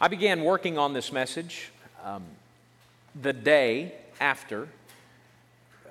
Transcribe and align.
I 0.00 0.08
began 0.08 0.42
working 0.42 0.76
on 0.76 0.92
this 0.92 1.12
message 1.12 1.70
um, 2.02 2.24
the 3.22 3.32
day 3.32 3.94
after 4.20 4.66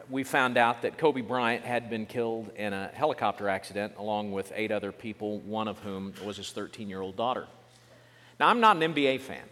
we 0.09 0.25
found 0.25 0.57
out 0.57 0.81
that 0.81 0.97
Kobe 0.97 1.21
Bryant 1.21 1.63
had 1.63 1.89
been 1.89 2.05
killed 2.05 2.51
in 2.57 2.73
a 2.73 2.87
helicopter 2.93 3.47
accident 3.47 3.93
along 3.97 4.33
with 4.33 4.51
eight 4.55 4.71
other 4.71 4.91
people, 4.91 5.39
one 5.39 5.69
of 5.69 5.79
whom 5.79 6.13
was 6.21 6.35
his 6.35 6.51
13 6.51 6.89
year 6.89 6.99
old 6.99 7.15
daughter. 7.15 7.47
Now, 8.41 8.49
I'm 8.49 8.59
not 8.59 8.75
an 8.75 8.93
NBA 8.93 9.21
fan. 9.21 9.45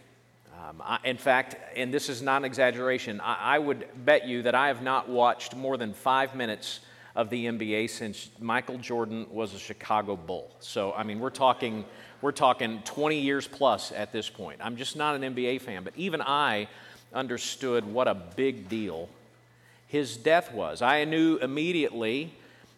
Um, 0.59 0.81
I, 0.83 0.99
in 1.05 1.18
fact, 1.18 1.55
and 1.77 1.93
this 1.93 2.09
is 2.09 2.21
not 2.21 2.41
an 2.41 2.45
exaggeration, 2.45 3.21
I, 3.21 3.55
I 3.55 3.59
would 3.59 3.88
bet 4.04 4.27
you 4.27 4.41
that 4.43 4.54
I 4.54 4.68
have 4.68 4.81
not 4.81 5.07
watched 5.07 5.55
more 5.55 5.77
than 5.77 5.93
five 5.93 6.36
minutes 6.36 6.81
of 7.15 7.29
the 7.29 7.45
NBA 7.45 7.89
since 7.89 8.29
Michael 8.39 8.77
Jordan 8.77 9.27
was 9.31 9.54
a 9.54 9.59
Chicago 9.59 10.18
Bull. 10.18 10.52
So, 10.59 10.93
I 10.93 11.04
mean, 11.04 11.20
we're 11.20 11.29
talking, 11.29 11.86
we're 12.21 12.31
talking 12.31 12.81
20 12.85 13.19
years 13.19 13.47
plus 13.47 13.91
at 13.91 14.11
this 14.11 14.29
point. 14.29 14.59
I'm 14.63 14.77
just 14.77 14.95
not 14.95 15.15
an 15.15 15.35
NBA 15.35 15.62
fan, 15.62 15.84
but 15.84 15.93
even 15.95 16.21
I 16.21 16.67
understood 17.13 17.85
what 17.85 18.07
a 18.07 18.13
big 18.13 18.70
deal 18.70 19.09
his 19.88 20.16
death 20.16 20.53
was. 20.53 20.81
I 20.81 21.03
knew 21.03 21.38
immediately 21.38 22.34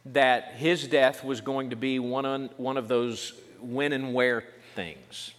that 0.08 0.54
his 0.56 0.88
death 0.88 1.24
was 1.24 1.42
going 1.42 1.70
to 1.70 1.76
be 1.76 2.00
one, 2.00 2.26
on, 2.26 2.50
one 2.58 2.76
of 2.76 2.88
those 2.88 3.34
when 3.62 3.94
and 3.94 4.14
where 4.14 4.44
things. 4.76 5.32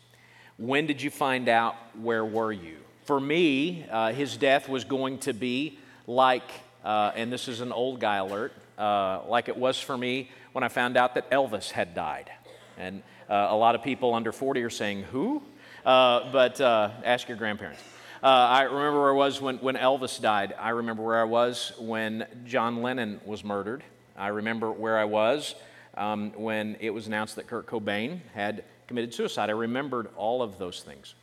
When 0.56 0.86
did 0.86 1.02
you 1.02 1.10
find 1.10 1.48
out? 1.48 1.74
Where 2.00 2.24
were 2.24 2.52
you? 2.52 2.76
For 3.06 3.18
me, 3.18 3.84
uh, 3.90 4.12
his 4.12 4.36
death 4.36 4.68
was 4.68 4.84
going 4.84 5.18
to 5.20 5.32
be 5.32 5.78
like, 6.06 6.48
uh, 6.84 7.10
and 7.16 7.32
this 7.32 7.48
is 7.48 7.60
an 7.60 7.72
old 7.72 7.98
guy 7.98 8.16
alert, 8.16 8.52
uh, 8.78 9.22
like 9.26 9.48
it 9.48 9.56
was 9.56 9.80
for 9.80 9.98
me 9.98 10.30
when 10.52 10.62
I 10.62 10.68
found 10.68 10.96
out 10.96 11.16
that 11.16 11.28
Elvis 11.30 11.72
had 11.72 11.94
died. 11.94 12.30
And 12.78 13.02
a 13.28 13.56
lot 13.56 13.74
of 13.74 13.82
people 13.82 14.14
under 14.14 14.32
40 14.32 14.62
are 14.62 14.70
saying, 14.70 15.02
Who? 15.04 15.42
Uh, 15.84 16.32
but 16.32 16.60
uh, 16.60 16.90
ask 17.04 17.28
your 17.28 17.36
grandparents. 17.36 17.82
Uh, 18.22 18.26
I 18.26 18.62
remember 18.62 19.02
where 19.02 19.10
I 19.10 19.16
was 19.16 19.40
when, 19.40 19.58
when 19.58 19.76
Elvis 19.76 20.18
died. 20.18 20.54
I 20.58 20.70
remember 20.70 21.02
where 21.02 21.20
I 21.20 21.24
was 21.24 21.72
when 21.78 22.26
John 22.46 22.80
Lennon 22.80 23.20
was 23.26 23.44
murdered. 23.44 23.84
I 24.16 24.28
remember 24.28 24.72
where 24.72 24.96
I 24.96 25.04
was 25.04 25.54
um, 25.96 26.32
when 26.32 26.76
it 26.80 26.90
was 26.90 27.06
announced 27.06 27.36
that 27.36 27.46
Kurt 27.46 27.66
Cobain 27.66 28.20
had 28.32 28.64
committed 28.86 29.12
suicide. 29.12 29.50
I 29.50 29.52
remembered 29.52 30.08
all 30.16 30.40
of 30.40 30.58
those 30.58 30.80
things 30.82 31.14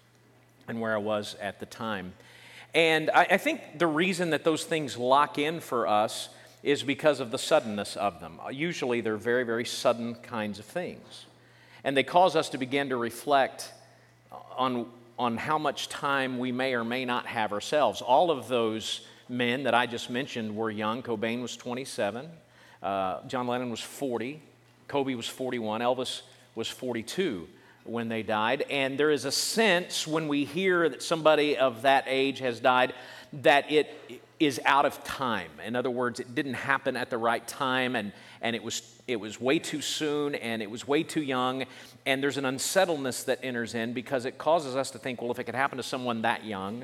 and 0.68 0.80
where 0.80 0.94
I 0.94 1.00
was 1.00 1.36
at 1.42 1.59
the 1.59 1.66
time. 1.66 2.14
And 2.75 3.09
I, 3.09 3.28
I 3.31 3.38
think 3.38 3.80
the 3.80 3.88
reason 3.88 4.30
that 4.30 4.44
those 4.44 4.64
things 4.64 4.95
lock 4.95 5.40
in 5.40 5.59
for 5.59 5.88
us 5.88 6.30
is 6.62 6.84
because 6.84 7.20
of 7.20 7.31
the 7.31 7.40
suddenness 7.40 7.95
of 7.95 8.20
them. 8.20 8.40
Usually, 8.52 9.02
they're 9.02 9.18
very, 9.18 9.44
very 9.44 9.66
sudden 9.66 10.16
kinds 10.16 10.59
of 10.59 10.66
things. 10.66 11.25
And 11.84 11.96
they 11.96 12.04
cause 12.04 12.36
us 12.36 12.50
to 12.50 12.58
begin 12.58 12.90
to 12.90 12.98
reflect 12.98 13.72
on, 14.58 14.86
on 15.18 15.38
how 15.38 15.58
much 15.58 15.90
time 15.90 16.40
we 16.40 16.52
may 16.52 16.74
or 16.74 16.84
may 16.84 17.06
not 17.06 17.26
have 17.26 17.52
ourselves. 17.54 18.02
All 18.02 18.32
of 18.32 18.48
those 18.48 19.02
men 19.30 19.64
that 19.64 19.74
I 19.74 19.86
just 19.86 20.09
mentioned 20.09 20.56
were 20.56 20.70
young. 20.70 21.02
Cobain 21.02 21.42
was 21.42 21.56
27, 21.58 22.30
uh, 22.84 23.28
John 23.28 23.48
Lennon 23.48 23.70
was 23.70 23.80
40, 23.80 24.42
Kobe 24.88 25.14
was 25.14 25.28
41, 25.28 25.82
Elvis 25.82 26.22
was 26.56 26.68
42 26.68 27.48
when 27.84 28.10
they 28.10 28.24
died. 28.24 28.66
And 28.70 28.98
there 28.98 29.12
is 29.12 29.26
a 29.26 29.32
sense 29.32 30.08
when 30.08 30.28
we 30.28 30.46
hear 30.46 30.88
that 30.90 31.02
somebody 31.02 31.58
of 31.58 31.84
that 31.84 32.06
age 32.08 32.40
has 32.40 32.60
died 32.60 32.94
that 33.34 33.72
it 33.72 34.22
is 34.40 34.60
out 34.66 34.86
of 34.86 35.04
time. 35.04 35.52
In 35.66 35.76
other 35.76 35.90
words, 35.90 36.20
it 36.20 36.34
didn't 36.34 36.56
happen 36.56 36.98
at 36.98 37.09
the 37.09 37.18
right 37.18 37.48
time 37.48 37.96
and, 37.96 38.12
and 38.42 38.56
it, 38.56 38.64
was, 38.64 38.82
it 39.08 39.18
was 39.18 39.40
way 39.40 39.59
too 39.59 39.82
soon 39.82 40.36
and 40.36 40.62
it 40.62 40.70
was 40.70 40.88
way 40.88 41.04
too 41.04 41.22
young. 41.22 41.66
And 42.06 42.22
there's 42.22 42.38
an 42.38 42.46
unsettledness 42.46 43.24
that 43.24 43.40
enters 43.44 43.76
in 43.76 43.94
because 43.94 44.26
it 44.26 44.38
causes 44.38 44.76
us 44.76 44.92
to 44.92 44.98
think, 44.98 45.22
well, 45.22 45.32
if 45.32 45.40
it 45.40 45.44
could 45.44 45.56
happen 45.56 45.78
to 45.78 45.84
someone 45.84 46.24
that 46.24 46.44
young, 46.44 46.84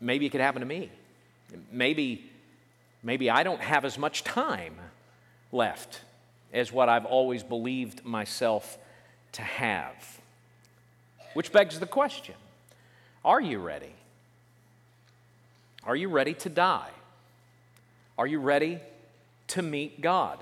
maybe 0.00 0.26
it 0.26 0.30
could 0.30 0.40
happen 0.40 0.60
to 0.60 0.66
me. 0.66 0.90
Maybe, 1.72 2.30
maybe 3.02 3.30
I 3.30 3.42
don't 3.42 3.60
have 3.60 3.84
as 3.84 3.96
much 3.96 4.22
time 4.22 4.74
left 5.50 6.00
as 6.52 6.72
what 6.72 6.88
I've 6.88 7.06
always 7.06 7.42
believed 7.42 8.04
myself 8.04 8.78
to 9.34 9.42
have. 9.42 10.20
Which 11.34 11.52
begs 11.52 11.78
the 11.78 11.86
question 11.86 12.34
Are 13.24 13.40
you 13.40 13.58
ready? 13.58 13.92
Are 15.84 15.96
you 15.96 16.08
ready 16.08 16.34
to 16.34 16.48
die? 16.48 16.90
Are 18.16 18.26
you 18.26 18.40
ready 18.40 18.80
to 19.48 19.62
meet 19.62 20.00
God? 20.00 20.38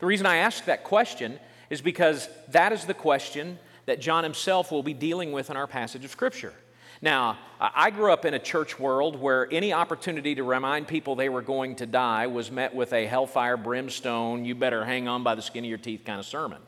The 0.00 0.06
reason 0.06 0.26
I 0.26 0.36
ask 0.36 0.64
that 0.64 0.84
question 0.84 1.38
is 1.70 1.80
because 1.80 2.28
that 2.48 2.72
is 2.72 2.84
the 2.84 2.94
question 2.94 3.58
that 3.86 4.00
John 4.00 4.24
himself 4.24 4.72
will 4.72 4.82
be 4.82 4.94
dealing 4.94 5.32
with 5.32 5.50
in 5.50 5.56
our 5.56 5.66
passage 5.66 6.04
of 6.04 6.10
Scripture. 6.10 6.54
Now, 7.00 7.38
I 7.60 7.90
grew 7.90 8.12
up 8.12 8.24
in 8.24 8.34
a 8.34 8.38
church 8.38 8.78
world 8.78 9.20
where 9.20 9.48
any 9.52 9.72
opportunity 9.72 10.34
to 10.34 10.42
remind 10.42 10.88
people 10.88 11.14
they 11.14 11.28
were 11.28 11.42
going 11.42 11.76
to 11.76 11.86
die 11.86 12.26
was 12.26 12.50
met 12.50 12.74
with 12.74 12.92
a 12.92 13.06
hellfire, 13.06 13.56
brimstone, 13.56 14.44
you 14.44 14.56
better 14.56 14.84
hang 14.84 15.06
on 15.06 15.22
by 15.22 15.36
the 15.36 15.42
skin 15.42 15.64
of 15.64 15.68
your 15.68 15.78
teeth 15.78 16.02
kind 16.04 16.18
of 16.18 16.26
sermon. 16.26 16.60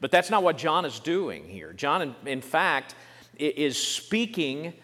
But 0.00 0.10
that's 0.10 0.30
not 0.30 0.42
what 0.42 0.58
John 0.58 0.84
is 0.84 0.98
doing 1.00 1.44
here. 1.48 1.72
John, 1.72 2.02
in, 2.02 2.14
in 2.26 2.40
fact, 2.40 2.94
is 3.38 3.76
speaking 3.76 4.74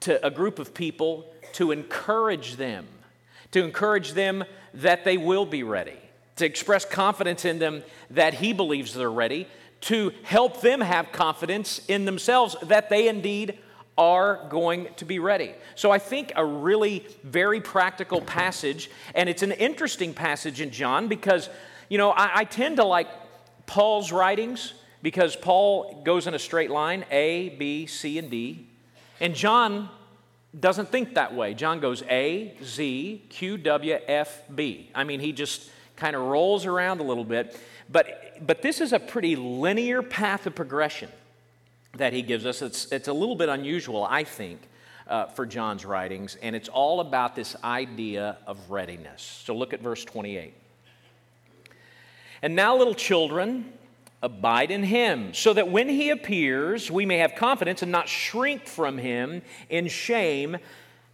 to 0.00 0.24
a 0.24 0.30
group 0.30 0.58
of 0.58 0.74
people 0.74 1.32
to 1.54 1.70
encourage 1.70 2.56
them, 2.56 2.86
to 3.52 3.62
encourage 3.62 4.12
them 4.12 4.44
that 4.74 5.04
they 5.04 5.16
will 5.16 5.46
be 5.46 5.62
ready, 5.62 5.98
to 6.36 6.46
express 6.46 6.84
confidence 6.84 7.44
in 7.44 7.58
them 7.58 7.82
that 8.10 8.34
he 8.34 8.52
believes 8.52 8.94
they're 8.94 9.10
ready, 9.10 9.46
to 9.82 10.12
help 10.22 10.60
them 10.60 10.80
have 10.80 11.12
confidence 11.12 11.80
in 11.88 12.04
themselves 12.04 12.56
that 12.62 12.88
they 12.88 13.08
indeed 13.08 13.58
are 13.98 14.46
going 14.48 14.88
to 14.96 15.04
be 15.04 15.18
ready. 15.18 15.52
So 15.74 15.90
I 15.90 15.98
think 15.98 16.32
a 16.34 16.44
really 16.44 17.06
very 17.24 17.60
practical 17.60 18.20
passage, 18.20 18.90
and 19.14 19.28
it's 19.28 19.42
an 19.42 19.52
interesting 19.52 20.14
passage 20.14 20.60
in 20.60 20.70
John 20.70 21.08
because, 21.08 21.50
you 21.88 21.98
know, 21.98 22.10
I, 22.10 22.30
I 22.40 22.44
tend 22.44 22.76
to 22.76 22.84
like 22.84 23.08
Paul's 23.66 24.12
writings 24.12 24.74
because 25.02 25.36
Paul 25.36 26.02
goes 26.04 26.26
in 26.26 26.34
a 26.34 26.38
straight 26.38 26.70
line 26.70 27.04
A, 27.10 27.50
B, 27.50 27.86
C, 27.86 28.18
and 28.18 28.30
D. 28.30 28.68
And 29.20 29.34
John 29.34 29.88
doesn't 30.58 30.90
think 30.90 31.14
that 31.14 31.34
way. 31.34 31.54
John 31.54 31.80
goes 31.80 32.02
A, 32.04 32.54
Z, 32.62 33.24
Q, 33.28 33.56
W, 33.56 33.98
F, 34.06 34.42
B. 34.54 34.90
I 34.94 35.04
mean, 35.04 35.20
he 35.20 35.32
just 35.32 35.70
kind 35.96 36.16
of 36.16 36.22
rolls 36.22 36.66
around 36.66 37.00
a 37.00 37.04
little 37.04 37.24
bit. 37.24 37.58
But, 37.90 38.46
but 38.46 38.62
this 38.62 38.80
is 38.80 38.92
a 38.92 38.98
pretty 38.98 39.36
linear 39.36 40.02
path 40.02 40.46
of 40.46 40.54
progression 40.54 41.08
that 41.96 42.12
he 42.12 42.22
gives 42.22 42.46
us. 42.46 42.62
It's, 42.62 42.90
it's 42.90 43.08
a 43.08 43.12
little 43.12 43.36
bit 43.36 43.48
unusual, 43.48 44.04
I 44.04 44.24
think, 44.24 44.60
uh, 45.06 45.26
for 45.26 45.44
John's 45.44 45.84
writings, 45.84 46.36
and 46.40 46.56
it's 46.56 46.68
all 46.68 47.00
about 47.00 47.36
this 47.36 47.56
idea 47.62 48.38
of 48.46 48.70
readiness. 48.70 49.42
So 49.44 49.54
look 49.54 49.72
at 49.72 49.80
verse 49.80 50.04
28. 50.04 50.54
And 52.42 52.56
now, 52.56 52.76
little 52.76 52.94
children, 52.94 53.72
abide 54.22 54.70
in 54.70 54.82
him, 54.82 55.32
so 55.34 55.52
that 55.52 55.68
when 55.68 55.88
he 55.88 56.10
appears, 56.10 56.90
we 56.90 57.06
may 57.06 57.18
have 57.18 57.34
confidence 57.34 57.82
and 57.82 57.90
not 57.90 58.08
shrink 58.08 58.66
from 58.66 58.98
him 58.98 59.42
in 59.68 59.88
shame 59.88 60.56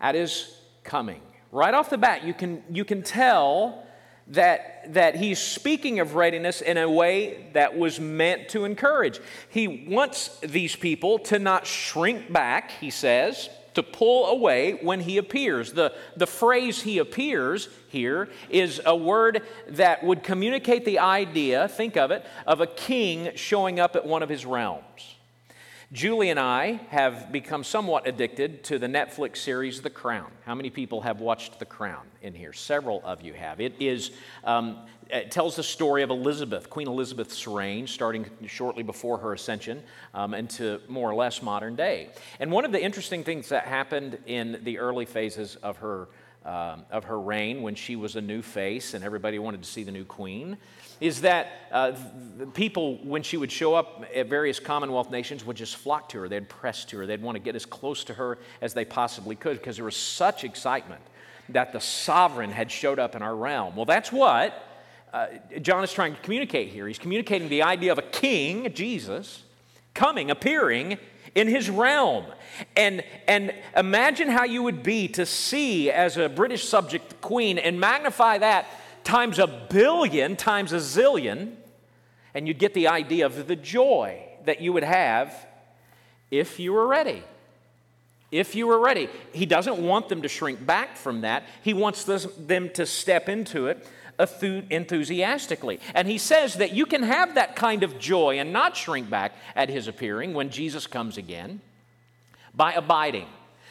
at 0.01 0.15
his 0.15 0.55
coming. 0.85 1.21
Right 1.53 1.73
off 1.73 1.91
the 1.91 1.99
bat, 1.99 2.25
you 2.25 2.35
can, 2.35 2.63
you 2.71 2.85
can 2.85 3.03
tell 3.03 3.87
that, 4.29 4.93
that 4.93 5.17
he's 5.17 5.39
speaking 5.39 6.01
of 6.01 6.15
readiness 6.15 6.61
in 6.61 6.77
a 6.77 6.91
way 6.91 7.47
that 7.55 7.77
was 7.77 7.99
meant 7.99 8.51
to 8.51 8.65
encourage. 8.65 9.21
He 9.49 9.87
wants 9.89 10.39
these 10.41 10.77
people 10.77 11.19
to 11.21 11.39
not 11.39 11.67
shrink 11.67 12.31
back, 12.31 12.73
he 12.73 12.91
says, 12.91 13.49
to 13.75 13.83
pull 13.83 14.27
away 14.27 14.73
when 14.83 15.01
he 15.01 15.19
appears. 15.19 15.73
The, 15.73 15.93
the 16.17 16.27
phrase 16.27 16.83
he 16.83 16.99
appears 16.99 17.69
here 17.89 18.29
is 18.51 18.81
a 18.85 18.97
word 18.97 19.43
that 19.69 20.03
would 20.05 20.23
communicate 20.23 20.85
the 20.85 20.99
idea, 20.99 21.69
think 21.69 21.97
of 21.97 22.11
it, 22.11 22.25
of 22.47 22.61
a 22.61 22.67
king 22.67 23.31
showing 23.35 23.79
up 23.81 23.97
at 23.97 24.07
one 24.07 24.23
of 24.23 24.29
his 24.29 24.47
realms. 24.47 25.18
Julie 25.91 26.29
and 26.29 26.39
I 26.39 26.73
have 26.91 27.33
become 27.33 27.65
somewhat 27.65 28.07
addicted 28.07 28.63
to 28.65 28.79
the 28.79 28.87
Netflix 28.87 29.39
series 29.39 29.81
The 29.81 29.89
Crown. 29.89 30.31
How 30.45 30.55
many 30.55 30.69
people 30.69 31.01
have 31.01 31.21
watched 31.21 31.59
The 31.59 31.65
Crown 31.65 32.07
in 32.21 32.35
here? 32.35 32.53
Several 32.53 33.01
of 33.07 33.23
you 33.23 33.33
have. 33.33 33.59
It 33.59 33.73
is 33.81 34.11
um, 34.45 34.81
it 35.09 35.31
tells 35.31 35.57
the 35.57 35.63
story 35.63 36.03
of 36.03 36.11
Elizabeth, 36.11 36.69
Queen 36.69 36.89
Elizabeth's 36.89 37.47
reign, 37.47 37.87
starting 37.87 38.27
shortly 38.47 38.83
before 38.83 39.17
her 39.17 39.33
ascension 39.33 39.83
um, 40.13 40.35
into 40.35 40.83
more 40.89 41.11
or 41.11 41.15
less 41.15 41.41
modern 41.41 41.75
day. 41.75 42.11
And 42.39 42.53
one 42.53 42.67
of 42.67 42.73
the 42.73 42.83
interesting 42.83 43.25
things 43.25 43.49
that 43.49 43.65
happened 43.65 44.19
in 44.27 44.61
the 44.65 44.79
early 44.79 45.07
phases 45.07 45.57
of 45.57 45.79
her 45.79 46.09
um, 46.45 46.85
of 46.91 47.05
her 47.05 47.21
reign 47.21 47.63
when 47.63 47.75
she 47.75 47.97
was 47.97 48.17
a 48.17 48.21
new 48.21 48.43
face 48.43 48.95
and 48.95 49.05
everybody 49.05 49.39
wanted 49.39 49.63
to 49.63 49.69
see 49.69 49.83
the 49.83 49.93
new 49.93 50.05
queen 50.05 50.57
is 51.01 51.21
that 51.21 51.49
uh, 51.71 51.93
people, 52.55 52.97
when 53.05 53.23
she 53.23 53.37
would 53.37 53.53
show 53.53 53.75
up 53.75 54.05
at 54.15 54.29
various 54.29 54.59
Commonwealth 54.59 55.11
nations, 55.11 55.45
would 55.45 55.57
just 55.57 55.77
flock 55.77 56.09
to 56.09 56.19
her. 56.21 56.29
They'd 56.29 56.49
press 56.49 56.85
to 56.87 56.99
her. 56.99 57.07
They'd 57.07 57.23
want 57.23 57.37
to 57.37 57.41
get 57.41 57.55
as 57.55 57.65
close 57.65 58.03
to 58.05 58.15
her 58.15 58.39
as 58.61 58.75
they 58.75 58.85
possibly 58.85 59.37
could 59.37 59.59
because 59.59 59.77
there 59.77 59.85
was 59.85 59.97
such 59.97 60.43
excitement 60.43 61.03
that 61.51 61.73
the 61.73 61.81
sovereign 61.81 62.51
had 62.51 62.71
showed 62.71 62.99
up 62.99 63.15
in 63.15 63.23
our 63.23 63.35
realm. 63.35 63.77
Well, 63.77 63.85
that's 63.85 64.11
what 64.11 64.65
uh, 65.13 65.29
John 65.63 65.85
is 65.85 65.93
trying 65.93 66.15
to 66.15 66.21
communicate 66.21 66.69
here. 66.69 66.87
He's 66.87 66.99
communicating 66.99 67.49
the 67.49 67.63
idea 67.63 67.93
of 67.93 67.99
a 67.99 68.03
king, 68.03 68.73
Jesus, 68.75 69.45
coming, 69.95 70.31
appearing 70.31 70.99
in 71.35 71.49
his 71.49 71.71
realm. 71.71 72.25
And, 72.77 73.05
and 73.27 73.55
imagine 73.77 74.29
how 74.29 74.45
you 74.45 74.63
would 74.63 74.83
be 74.83 75.09
to 75.09 75.27
see 75.27 75.91
as 75.91 76.17
a 76.17 76.29
British 76.29 76.65
subject 76.65 77.11
the 77.11 77.15
queen 77.17 77.59
and 77.59 77.79
magnify 77.79 78.39
that 78.39 78.67
times 79.05 79.39
a 79.39 79.47
billion, 79.47 80.37
times 80.37 80.73
a 80.73 80.77
zillion, 80.77 81.55
and 82.35 82.47
you'd 82.47 82.59
get 82.59 82.75
the 82.75 82.89
idea 82.89 83.27
of 83.27 83.47
the 83.47 83.57
joy 83.57 84.23
that 84.45 84.61
you 84.61 84.73
would 84.73 84.83
have 84.83 85.35
if 86.31 86.61
you 86.61 86.73
were 86.73 86.87
ready. 86.87 87.23
If 88.31 88.55
you 88.55 88.67
were 88.67 88.79
ready. 88.79 89.09
He 89.33 89.47
doesn't 89.47 89.79
want 89.79 90.09
them 90.09 90.23
to 90.23 90.29
shrink 90.29 90.65
back 90.65 90.97
from 90.97 91.23
that, 91.23 91.45
he 91.63 91.73
wants 91.73 92.05
them 92.05 92.71
to 92.71 92.85
step 92.85 93.29
into 93.29 93.69
it 93.69 93.87
enthusiastically. 94.19 95.81
And 95.95 96.09
he 96.09 96.19
says 96.19 96.55
that 96.55 96.73
you 96.73 96.87
can 96.87 97.03
have 97.03 97.35
that 97.35 97.57
kind 97.57 97.83
of 97.83 97.99
joy 97.99 98.39
and 98.39 98.53
not 98.53 98.77
shrink 98.77 99.09
back 99.09 99.33
at 99.55 99.69
his 99.69 99.89
appearing 99.89 100.35
when 100.35 100.51
Jesus 100.51 100.87
comes 100.87 101.17
again 101.17 101.61
by 102.55 102.73
abiding. 102.73 103.27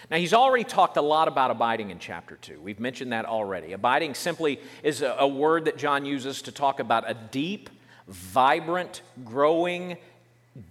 Now, 0.09 0.17
he's 0.17 0.33
already 0.33 0.63
talked 0.63 0.95
a 0.95 1.01
lot 1.01 1.27
about 1.27 1.51
abiding 1.51 1.89
in 1.89 1.99
chapter 1.99 2.37
2. 2.37 2.61
We've 2.61 2.79
mentioned 2.79 3.11
that 3.11 3.25
already. 3.25 3.73
Abiding 3.73 4.13
simply 4.13 4.59
is 4.81 5.01
a, 5.01 5.17
a 5.19 5.27
word 5.27 5.65
that 5.65 5.77
John 5.77 6.05
uses 6.05 6.41
to 6.43 6.51
talk 6.51 6.79
about 6.79 7.09
a 7.09 7.13
deep, 7.13 7.69
vibrant, 8.07 9.01
growing, 9.25 9.97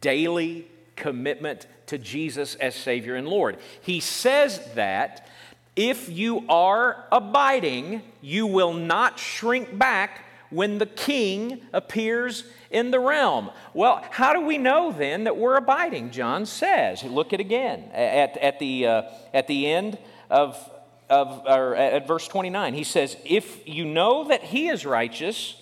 daily 0.01 0.67
commitment 0.97 1.67
to 1.87 1.99
Jesus 1.99 2.55
as 2.55 2.75
Savior 2.75 3.15
and 3.15 3.29
Lord. 3.29 3.59
He 3.83 4.01
says 4.01 4.61
that 4.75 5.29
if 5.77 6.09
you 6.09 6.45
are 6.49 7.05
abiding, 7.13 8.03
you 8.23 8.47
will 8.47 8.73
not 8.73 9.19
shrink 9.19 9.79
back 9.79 10.25
when 10.51 10.79
the 10.79 10.87
king 10.87 11.61
appears 11.73 12.45
in 12.71 12.91
the 12.91 12.99
realm. 12.99 13.51
Well, 13.75 14.03
how 14.11 14.33
do 14.33 14.41
we 14.41 14.59
know 14.59 14.91
then 14.91 15.25
that 15.25 15.37
we're 15.37 15.57
abiding? 15.57 16.11
John 16.11 16.47
says. 16.47 17.05
Look 17.05 17.33
at 17.33 17.41
again 17.41 17.91
at, 17.93 18.37
at, 18.39 18.59
the, 18.59 18.87
uh, 18.87 19.03
at 19.35 19.47
the 19.49 19.67
end 19.67 19.99
of, 20.31 20.59
of 21.11 21.43
or 21.47 21.77
at 21.77 22.07
verse 22.07 22.27
29. 22.27 22.75
He 22.75 22.85
says, 22.85 23.17
If 23.25 23.67
you 23.69 23.85
know 23.85 24.29
that 24.29 24.43
he 24.43 24.69
is 24.69 24.87
righteous, 24.87 25.61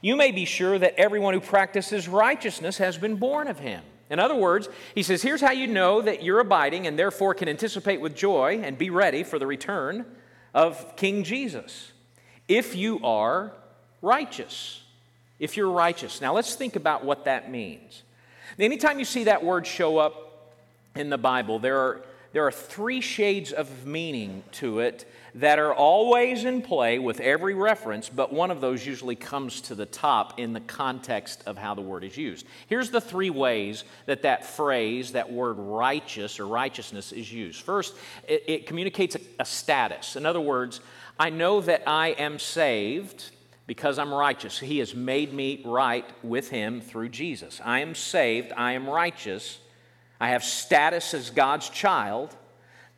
you 0.00 0.16
may 0.16 0.30
be 0.30 0.44
sure 0.44 0.78
that 0.78 0.94
everyone 0.98 1.34
who 1.34 1.40
practices 1.40 2.08
righteousness 2.08 2.78
has 2.78 2.98
been 2.98 3.16
born 3.16 3.48
of 3.48 3.58
him. 3.58 3.82
In 4.12 4.20
other 4.20 4.34
words, 4.36 4.68
he 4.94 5.02
says, 5.02 5.22
here's 5.22 5.40
how 5.40 5.52
you 5.52 5.66
know 5.66 6.02
that 6.02 6.22
you're 6.22 6.40
abiding 6.40 6.86
and 6.86 6.98
therefore 6.98 7.32
can 7.32 7.48
anticipate 7.48 7.98
with 7.98 8.14
joy 8.14 8.60
and 8.62 8.76
be 8.76 8.90
ready 8.90 9.22
for 9.22 9.38
the 9.38 9.46
return 9.46 10.04
of 10.52 10.96
King 10.96 11.24
Jesus. 11.24 11.92
If 12.46 12.76
you 12.76 13.02
are 13.02 13.52
righteous. 14.02 14.82
If 15.38 15.56
you're 15.56 15.70
righteous. 15.70 16.20
Now 16.20 16.34
let's 16.34 16.54
think 16.56 16.76
about 16.76 17.06
what 17.06 17.24
that 17.24 17.50
means. 17.50 18.02
Anytime 18.58 18.98
you 18.98 19.06
see 19.06 19.24
that 19.24 19.42
word 19.42 19.66
show 19.66 19.96
up 19.96 20.52
in 20.94 21.08
the 21.08 21.16
Bible, 21.16 21.58
there 21.58 21.78
are, 21.78 22.02
there 22.34 22.46
are 22.46 22.52
three 22.52 23.00
shades 23.00 23.50
of 23.50 23.86
meaning 23.86 24.42
to 24.52 24.80
it 24.80 25.10
that 25.34 25.58
are 25.58 25.72
always 25.72 26.44
in 26.44 26.60
play 26.60 26.98
with 26.98 27.18
every 27.20 27.54
reference, 27.54 28.08
but 28.08 28.32
one 28.32 28.50
of 28.50 28.60
those 28.60 28.86
usually 28.86 29.16
comes 29.16 29.62
to 29.62 29.74
the 29.74 29.86
top 29.86 30.38
in 30.38 30.52
the 30.52 30.60
context 30.60 31.42
of 31.46 31.56
how 31.56 31.74
the 31.74 31.80
word 31.80 32.04
is 32.04 32.16
used. 32.16 32.46
Here's 32.66 32.90
the 32.90 33.00
three 33.00 33.30
ways 33.30 33.84
that 34.06 34.22
that 34.22 34.44
phrase, 34.44 35.12
that 35.12 35.32
word 35.32 35.54
righteous 35.54 36.38
or 36.38 36.46
righteousness, 36.46 37.12
is 37.12 37.32
used. 37.32 37.62
First, 37.62 37.94
it, 38.28 38.44
it 38.46 38.66
communicates 38.66 39.14
a, 39.16 39.20
a 39.38 39.44
status. 39.44 40.16
In 40.16 40.26
other 40.26 40.40
words, 40.40 40.80
I 41.18 41.30
know 41.30 41.62
that 41.62 41.82
I 41.86 42.08
am 42.08 42.38
saved 42.38 43.30
because 43.66 43.98
I'm 43.98 44.12
righteous. 44.12 44.58
He 44.58 44.80
has 44.80 44.94
made 44.94 45.32
me 45.32 45.62
right 45.64 46.04
with 46.22 46.50
Him 46.50 46.82
through 46.82 47.08
Jesus. 47.08 47.58
I 47.64 47.80
am 47.80 47.94
saved. 47.94 48.52
I 48.54 48.72
am 48.72 48.86
righteous. 48.88 49.58
I 50.20 50.28
have 50.28 50.44
status 50.44 51.14
as 51.14 51.30
God's 51.30 51.70
child 51.70 52.36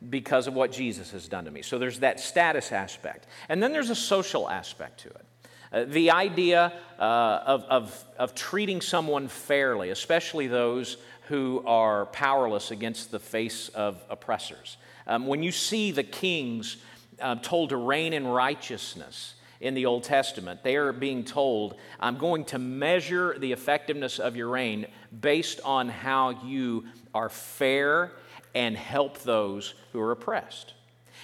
because 0.09 0.47
of 0.47 0.53
what 0.53 0.71
Jesus 0.71 1.11
has 1.11 1.27
done 1.27 1.45
to 1.45 1.51
me. 1.51 1.61
So 1.61 1.77
there's 1.79 1.99
that 1.99 2.19
status 2.19 2.71
aspect. 2.71 3.27
And 3.49 3.61
then 3.61 3.71
there's 3.71 3.89
a 3.89 3.95
social 3.95 4.49
aspect 4.49 5.01
to 5.01 5.09
it. 5.09 5.25
Uh, 5.71 5.85
the 5.85 6.11
idea 6.11 6.73
uh, 6.99 7.01
of, 7.45 7.63
of, 7.63 8.05
of 8.17 8.35
treating 8.35 8.81
someone 8.81 9.27
fairly, 9.27 9.89
especially 9.89 10.47
those 10.47 10.97
who 11.27 11.63
are 11.65 12.05
powerless 12.07 12.71
against 12.71 13.11
the 13.11 13.19
face 13.19 13.69
of 13.69 14.03
oppressors. 14.09 14.77
Um, 15.07 15.27
when 15.27 15.41
you 15.43 15.51
see 15.51 15.91
the 15.91 16.03
kings 16.03 16.77
uh, 17.19 17.35
told 17.35 17.69
to 17.69 17.77
reign 17.77 18.13
in 18.13 18.27
righteousness, 18.27 19.35
in 19.61 19.73
the 19.73 19.85
Old 19.85 20.03
Testament. 20.03 20.63
They 20.63 20.75
are 20.75 20.91
being 20.91 21.23
told, 21.23 21.75
I'm 21.99 22.17
going 22.17 22.45
to 22.45 22.59
measure 22.59 23.35
the 23.39 23.51
effectiveness 23.51 24.19
of 24.19 24.35
your 24.35 24.49
reign 24.49 24.85
based 25.17 25.61
on 25.63 25.89
how 25.89 26.41
you 26.45 26.85
are 27.13 27.29
fair 27.29 28.11
and 28.55 28.75
help 28.75 29.19
those 29.19 29.75
who 29.91 29.99
are 29.99 30.11
oppressed. 30.11 30.73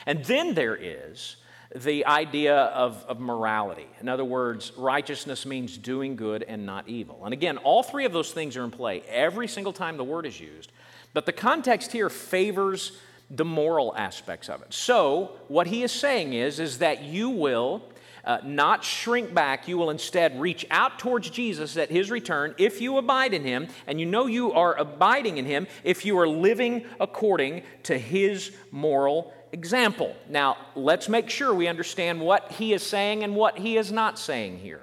And 0.06 0.24
then 0.26 0.54
there 0.54 0.76
is 0.76 1.38
the 1.74 2.06
idea 2.06 2.56
of, 2.56 3.06
of 3.08 3.20
morality. 3.20 3.88
In 4.02 4.10
other 4.10 4.26
words, 4.26 4.74
righteousness 4.78 5.46
means 5.46 5.78
doing 5.78 6.18
good 6.18 6.44
and 6.44 6.66
not 6.66 6.90
evil. 6.90 7.24
And 7.24 7.34
again, 7.34 7.58
all 7.58 7.82
three 7.82 8.04
of 8.04 8.12
those 8.12 8.32
things 8.32 8.58
are 8.58 8.64
in 8.64 8.72
play 8.72 9.02
every 9.08 9.48
single 9.48 9.72
time 9.72 9.96
the 9.96 10.04
word 10.04 10.26
is 10.26 10.40
used. 10.40 10.72
But 11.14 11.26
the 11.26 11.32
context 11.32 11.94
here 11.94 12.10
favors 12.10 12.92
the 13.30 13.46
moral 13.46 13.96
aspects 13.96 14.50
of 14.50 14.62
it. 14.62 14.74
So, 14.74 15.32
what 15.48 15.68
he 15.68 15.84
is 15.84 15.92
saying 15.94 16.34
is, 16.34 16.60
is 16.60 16.80
that 16.80 17.04
you 17.04 17.30
will 17.30 17.82
uh, 18.26 18.40
not 18.44 18.84
shrink 18.84 19.34
back. 19.34 19.68
You 19.68 19.78
will 19.78 19.90
instead 19.90 20.40
reach 20.40 20.66
out 20.72 21.00
towards 21.00 21.30
Jesus 21.30 21.78
at 21.78 21.90
his 21.90 22.12
return 22.12 22.56
if 22.58 22.82
you 22.82 22.98
abide 22.98 23.34
in 23.34 23.44
him, 23.44 23.68
and 23.88 24.00
you 24.00 24.06
know 24.06 24.26
you 24.26 24.52
are 24.54 24.78
abiding 24.78 25.38
in 25.38 25.46
him 25.46 25.68
if 25.84 26.06
you 26.06 26.18
are 26.20 26.28
living 26.28 26.86
according 27.00 27.64
to 27.84 27.98
his 27.98 28.52
moral 28.72 29.34
example. 29.52 30.16
Now, 30.30 30.58
let's 30.76 31.10
make 31.10 31.30
sure 31.30 31.54
we 31.54 31.68
understand 31.68 32.22
what 32.22 32.52
he 32.54 32.74
is 32.74 32.84
saying 32.84 33.24
and 33.24 33.36
what 33.36 33.58
he 33.58 33.78
is 33.78 33.92
not 33.92 34.18
saying 34.18 34.60
here. 34.60 34.82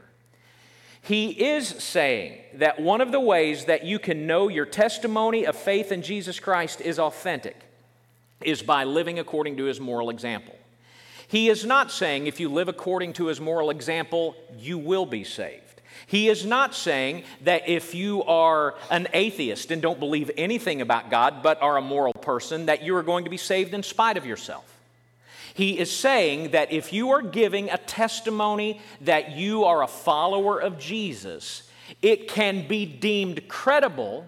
He 1.00 1.30
is 1.30 1.68
saying 1.68 2.38
that 2.54 2.80
one 2.80 3.00
of 3.00 3.12
the 3.12 3.20
ways 3.20 3.64
that 3.66 3.84
you 3.84 3.98
can 3.98 4.26
know 4.26 4.48
your 4.48 4.66
testimony 4.66 5.46
of 5.46 5.56
faith 5.56 5.90
in 5.90 6.02
Jesus 6.02 6.38
Christ 6.38 6.80
is 6.80 6.98
authentic 6.98 7.56
is 8.42 8.62
by 8.62 8.84
living 8.84 9.18
according 9.18 9.56
to 9.56 9.64
his 9.64 9.80
moral 9.80 10.10
example. 10.10 10.54
He 11.28 11.48
is 11.50 11.64
not 11.64 11.92
saying 11.92 12.26
if 12.26 12.40
you 12.40 12.48
live 12.48 12.68
according 12.68 13.12
to 13.14 13.26
his 13.26 13.40
moral 13.40 13.70
example, 13.70 14.34
you 14.58 14.78
will 14.78 15.06
be 15.06 15.24
saved. 15.24 15.62
He 16.06 16.28
is 16.28 16.46
not 16.46 16.74
saying 16.74 17.24
that 17.42 17.68
if 17.68 17.94
you 17.94 18.24
are 18.24 18.74
an 18.90 19.08
atheist 19.12 19.70
and 19.70 19.82
don't 19.82 20.00
believe 20.00 20.30
anything 20.38 20.80
about 20.80 21.10
God 21.10 21.42
but 21.42 21.60
are 21.60 21.76
a 21.76 21.82
moral 21.82 22.14
person, 22.14 22.66
that 22.66 22.82
you 22.82 22.96
are 22.96 23.02
going 23.02 23.24
to 23.24 23.30
be 23.30 23.36
saved 23.36 23.74
in 23.74 23.82
spite 23.82 24.16
of 24.16 24.24
yourself. 24.24 24.64
He 25.52 25.78
is 25.78 25.90
saying 25.90 26.52
that 26.52 26.72
if 26.72 26.94
you 26.94 27.10
are 27.10 27.20
giving 27.20 27.68
a 27.68 27.76
testimony 27.76 28.80
that 29.02 29.32
you 29.32 29.64
are 29.64 29.82
a 29.82 29.88
follower 29.88 30.58
of 30.58 30.78
Jesus, 30.78 31.68
it 32.00 32.28
can 32.28 32.66
be 32.66 32.86
deemed 32.86 33.48
credible 33.48 34.26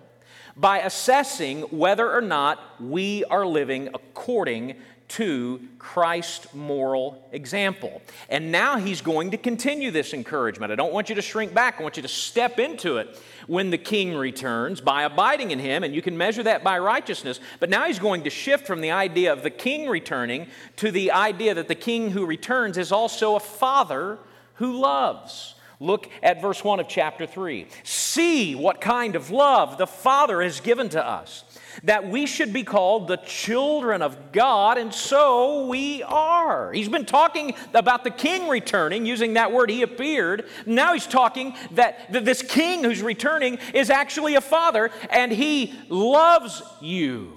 by 0.57 0.81
assessing 0.81 1.63
whether 1.63 2.13
or 2.13 2.21
not 2.21 2.61
we 2.79 3.25
are 3.25 3.47
living 3.47 3.89
according 3.95 4.75
to 5.11 5.61
Christ's 5.79 6.53
moral 6.55 7.29
example. 7.33 8.01
And 8.29 8.53
now 8.53 8.77
he's 8.77 9.01
going 9.01 9.33
to 9.33 9.37
continue 9.37 9.91
this 9.91 10.15
encouragement. 10.15 10.73
I 10.73 10.77
don't 10.77 10.93
want 10.93 11.09
you 11.09 11.15
to 11.17 11.23
shrink 11.23 11.53
back, 11.53 11.81
I 11.81 11.83
want 11.83 11.97
you 11.97 12.03
to 12.03 12.09
step 12.09 12.59
into 12.59 12.99
it 12.99 13.21
when 13.47 13.71
the 13.71 13.79
king 13.79 14.15
returns 14.15 14.81
by 14.81 15.03
abiding 15.03 15.51
in 15.51 15.59
him, 15.59 15.83
and 15.83 15.95
you 15.95 16.03
can 16.03 16.17
measure 16.17 16.45
that 16.45 16.63
by 16.63 16.79
righteousness. 16.79 17.41
But 17.59 17.71
now 17.71 17.87
he's 17.87 17.99
going 17.99 18.23
to 18.25 18.31
shift 18.31 18.67
from 18.67 18.81
the 18.81 18.93
idea 18.93 19.33
of 19.33 19.43
the 19.43 19.51
king 19.51 19.89
returning 19.89 20.47
to 20.77 20.91
the 20.93 21.11
idea 21.11 21.55
that 21.55 21.69
the 21.69 21.75
king 21.75 22.13
who 22.13 22.25
returns 22.25 22.79
is 22.79 22.93
also 22.93 23.35
a 23.35 23.41
father 23.41 24.19
who 24.55 24.79
loves. 24.79 25.55
Look 25.81 26.11
at 26.23 26.43
verse 26.43 26.63
1 26.63 26.79
of 26.79 26.89
chapter 26.89 27.27
3. 27.27 27.67
See 27.83 28.55
what 28.55 28.83
kind 28.83 29.17
of 29.17 29.31
love 29.31 29.79
the 29.79 29.87
Father 29.87 30.43
has 30.43 30.61
given 30.61 30.91
to 30.91 31.05
us 31.05 31.43
that 31.85 32.09
we 32.09 32.27
should 32.27 32.53
be 32.53 32.63
called 32.63 33.09
the 33.09 33.17
children 33.19 34.03
of 34.03 34.33
God, 34.33 34.79
and 34.79 34.93
so 34.93 35.67
we 35.67 36.03
are. 36.03 36.73
He's 36.73 36.89
been 36.89 37.07
talking 37.07 37.55
about 37.75 38.05
the 38.05 38.11
king 38.11 38.49
returning, 38.49 39.07
using 39.07 39.35
that 39.35 39.53
word, 39.53 39.71
he 39.71 39.83
appeared. 39.83 40.49
Now 40.67 40.93
he's 40.93 41.07
talking 41.07 41.55
that 41.73 42.13
this 42.13 42.43
king 42.43 42.85
who's 42.85 43.03
returning 43.03 43.59
is 43.75 43.91
actually 43.91 44.35
a 44.35 44.41
father, 44.41 44.91
and 45.11 45.33
he 45.33 45.75
loves 45.89 46.63
you. 46.81 47.33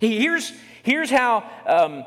Here's, 0.00 0.52
here's 0.82 1.10
how 1.10 1.48
um, 1.66 2.04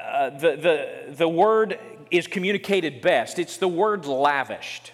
uh, 0.00 0.30
the, 0.30 0.56
the, 0.56 1.14
the 1.14 1.28
word 1.28 1.78
is 2.10 2.26
communicated 2.26 3.00
best 3.00 3.38
it's 3.38 3.56
the 3.56 3.68
word 3.68 4.06
lavished. 4.06 4.92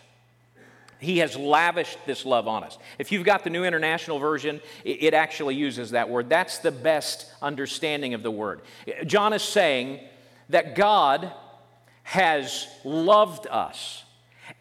He 1.00 1.19
has 1.19 1.37
lavished 1.37 1.99
this 2.07 2.26
love 2.26 2.47
on 2.47 2.62
us. 2.62 2.78
If 2.99 3.11
you've 3.11 3.25
got 3.25 3.42
the 3.42 3.50
New 3.50 3.64
International 3.64 4.19
Version, 4.19 4.61
it 4.85 5.14
actually 5.14 5.54
uses 5.54 5.92
that 5.92 6.11
word. 6.11 6.28
That's 6.28 6.59
the 6.59 6.71
best 6.71 7.26
understanding 7.40 8.14
of 8.14 8.23
the 8.23 8.30
word. 8.30 8.61
John 9.07 9.33
is 9.33 9.42
saying 9.42 10.00
that 10.50 10.75
God 10.75 11.33
has 12.02 12.66
loved 12.85 13.47
us 13.47 14.04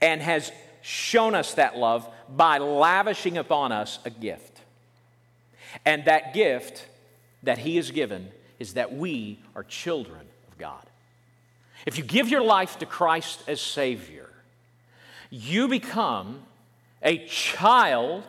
and 0.01 0.22
has 0.22 0.51
shown 0.81 1.36
us 1.36 1.55
that 1.55 1.77
love 1.77 2.08
by 2.29 2.58
lavishing 2.58 3.38
upon 3.38 3.72
us 3.72 4.00
a 4.05 4.10
gift. 4.10 4.62
And 5.86 6.05
that 6.05 6.34
gift 6.34 6.88
that 7.43 7.58
He 7.58 7.75
has 7.75 7.91
given 7.91 8.31
is 8.60 8.74
that 8.74 8.93
we 8.93 9.39
are 9.55 9.63
children 9.63 10.22
of 10.50 10.58
God. 10.58 10.86
If 11.86 11.98
you 11.98 12.03
give 12.03 12.29
your 12.29 12.43
life 12.43 12.79
to 12.79 12.86
Christ 12.86 13.43
as 13.48 13.60
Savior, 13.60 14.29
you 15.30 15.68
become 15.68 16.42
a 17.02 17.26
child 17.28 18.24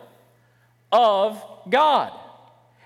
of 0.92 1.42
God. 1.68 2.12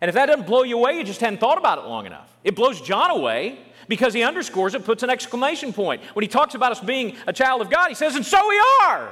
And 0.00 0.09
if 0.09 0.14
that 0.14 0.26
doesn't 0.26 0.47
blow 0.47 0.62
you 0.62 0.78
away, 0.78 0.99
you 0.99 1.04
just 1.04 1.21
hadn't 1.21 1.38
thought 1.38 1.59
about 1.59 1.78
it 1.78 1.85
long 1.87 2.06
enough. 2.06 2.30
It 2.44 2.54
blows 2.54 2.80
John 2.80 3.11
away 3.11 3.59
because 3.88 4.14
he 4.14 4.23
underscores 4.23 4.75
it, 4.75 4.85
puts 4.85 5.02
an 5.02 5.11
exclamation 5.11 5.73
point. 5.73 6.02
When 6.14 6.23
he 6.23 6.28
talks 6.28 6.54
about 6.54 6.73
us 6.73 6.80
being 6.80 7.16
a 7.26 7.33
child 7.33 7.61
of 7.61 7.71
God, 7.71 7.88
he 7.88 7.94
says, 7.94 8.14
And 8.14 8.25
so 8.25 8.49
we 8.49 8.62
are. 8.83 9.11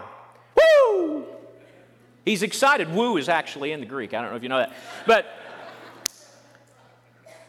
Woo! 0.56 1.26
He's 2.24 2.42
excited. 2.42 2.92
Woo 2.92 3.16
is 3.16 3.28
actually 3.28 3.72
in 3.72 3.80
the 3.80 3.86
Greek. 3.86 4.14
I 4.14 4.20
don't 4.20 4.30
know 4.30 4.36
if 4.36 4.42
you 4.42 4.48
know 4.48 4.58
that. 4.58 4.72
But 5.06 5.26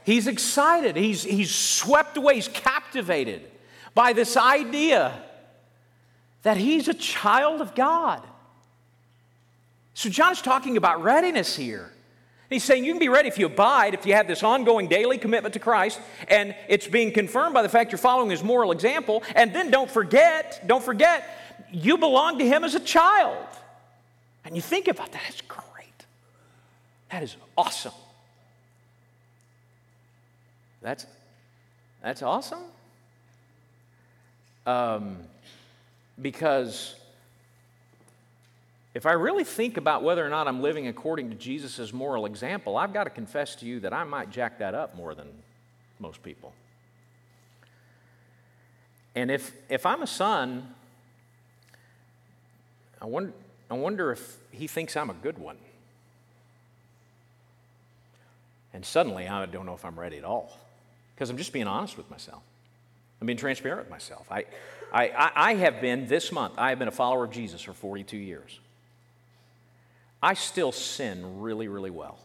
he's 0.04 0.28
excited. 0.28 0.96
He's, 0.96 1.24
he's 1.24 1.54
swept 1.54 2.18
away. 2.18 2.36
He's 2.36 2.48
captivated 2.48 3.42
by 3.94 4.14
this 4.14 4.36
idea 4.36 5.22
that 6.44 6.58
he's 6.58 6.88
a 6.88 6.94
child 6.94 7.62
of 7.62 7.74
God. 7.74 8.22
So 9.94 10.10
John's 10.10 10.42
talking 10.42 10.78
about 10.78 11.04
readiness 11.04 11.56
here. 11.56 11.92
He's 12.50 12.64
saying 12.64 12.86
you 12.86 12.92
can 12.92 13.00
be 13.00 13.10
ready 13.10 13.28
if 13.28 13.40
you 13.40 13.48
abide, 13.48 13.94
if 13.94 14.06
you 14.06 14.14
have 14.14 14.28
this 14.28 14.44
ongoing 14.44 14.88
daily 14.88 15.18
commitment 15.18 15.54
to 15.54 15.60
Christ, 15.60 16.00
and 16.28 16.56
it's 16.68 16.88
being 16.88 17.12
confirmed 17.12 17.54
by 17.54 17.64
the 17.64 17.70
fact 17.70 17.92
you're 17.92 17.98
following 17.98 18.30
his 18.30 18.44
moral 18.44 18.72
example. 18.72 19.24
And 19.36 19.56
then 19.56 19.72
don't 19.72 19.90
forget, 19.90 20.64
don't 20.68 20.84
forget, 20.84 21.28
you 21.72 21.98
belong 21.98 22.38
to 22.40 22.46
him 22.46 22.64
as 22.64 22.76
a 22.76 22.80
child. 22.80 23.48
And 24.46 24.56
you 24.56 24.62
think 24.62 24.88
about 24.88 25.12
that, 25.14 25.22
that's 25.24 25.42
great. 25.42 26.06
That 27.12 27.24
is 27.24 27.36
awesome. 27.58 27.94
That's, 30.82 31.06
that's 32.04 32.22
awesome. 32.22 32.64
Um, 34.66 35.18
because 36.22 36.96
if 38.94 39.06
I 39.06 39.14
really 39.14 39.44
think 39.44 39.78
about 39.78 40.04
whether 40.04 40.26
or 40.26 40.30
not 40.30 40.48
I'm 40.48 40.62
living 40.62 40.88
according 40.88 41.30
to 41.30 41.36
Jesus' 41.36 41.92
moral 41.92 42.26
example, 42.26 42.78
I've 42.78 42.94
got 42.94 43.06
to 43.06 43.10
confess 43.10 43.56
to 43.56 43.66
you 43.66 43.80
that 43.82 43.94
I 43.94 44.04
might 44.04 44.30
jack 44.30 44.60
that 44.60 44.76
up 44.76 44.96
more 44.96 45.16
than 45.16 45.28
most 46.00 46.22
people. 46.22 46.54
And 49.16 49.32
if, 49.32 49.52
if 49.70 49.86
I'm 49.86 50.02
a 50.02 50.08
son, 50.08 50.74
I 53.02 53.06
wonder, 53.06 53.34
I 53.70 53.76
wonder 53.76 54.12
if 54.12 54.38
he 54.52 54.68
thinks 54.68 54.96
I'm 54.96 55.10
a 55.10 55.16
good 55.16 55.38
one. 55.38 55.58
And 58.74 58.86
suddenly, 58.86 59.28
I 59.28 59.46
don't 59.46 59.66
know 59.66 59.76
if 59.76 59.86
I'm 59.86 60.00
ready 60.00 60.18
at 60.18 60.24
all. 60.24 60.58
Because 61.14 61.30
I'm 61.30 61.38
just 61.38 61.54
being 61.54 61.68
honest 61.68 61.96
with 61.96 62.10
myself. 62.10 62.42
I'm 63.24 63.28
being 63.28 63.38
transparent 63.38 63.80
with 63.80 63.90
myself. 63.90 64.28
I, 64.30 64.44
I, 64.92 65.32
I 65.34 65.54
have 65.54 65.80
been, 65.80 66.08
this 66.08 66.30
month, 66.30 66.56
I 66.58 66.72
have 66.72 66.80
been 66.80 66.90
a 66.90 66.92
follower 66.92 67.24
of 67.24 67.32
Jesus 67.32 67.62
for 67.62 67.72
42 67.72 68.18
years. 68.18 68.60
I 70.22 70.34
still 70.34 70.74
sin 70.74 71.40
really, 71.40 71.70
really 71.70 71.90
well. 71.90 72.20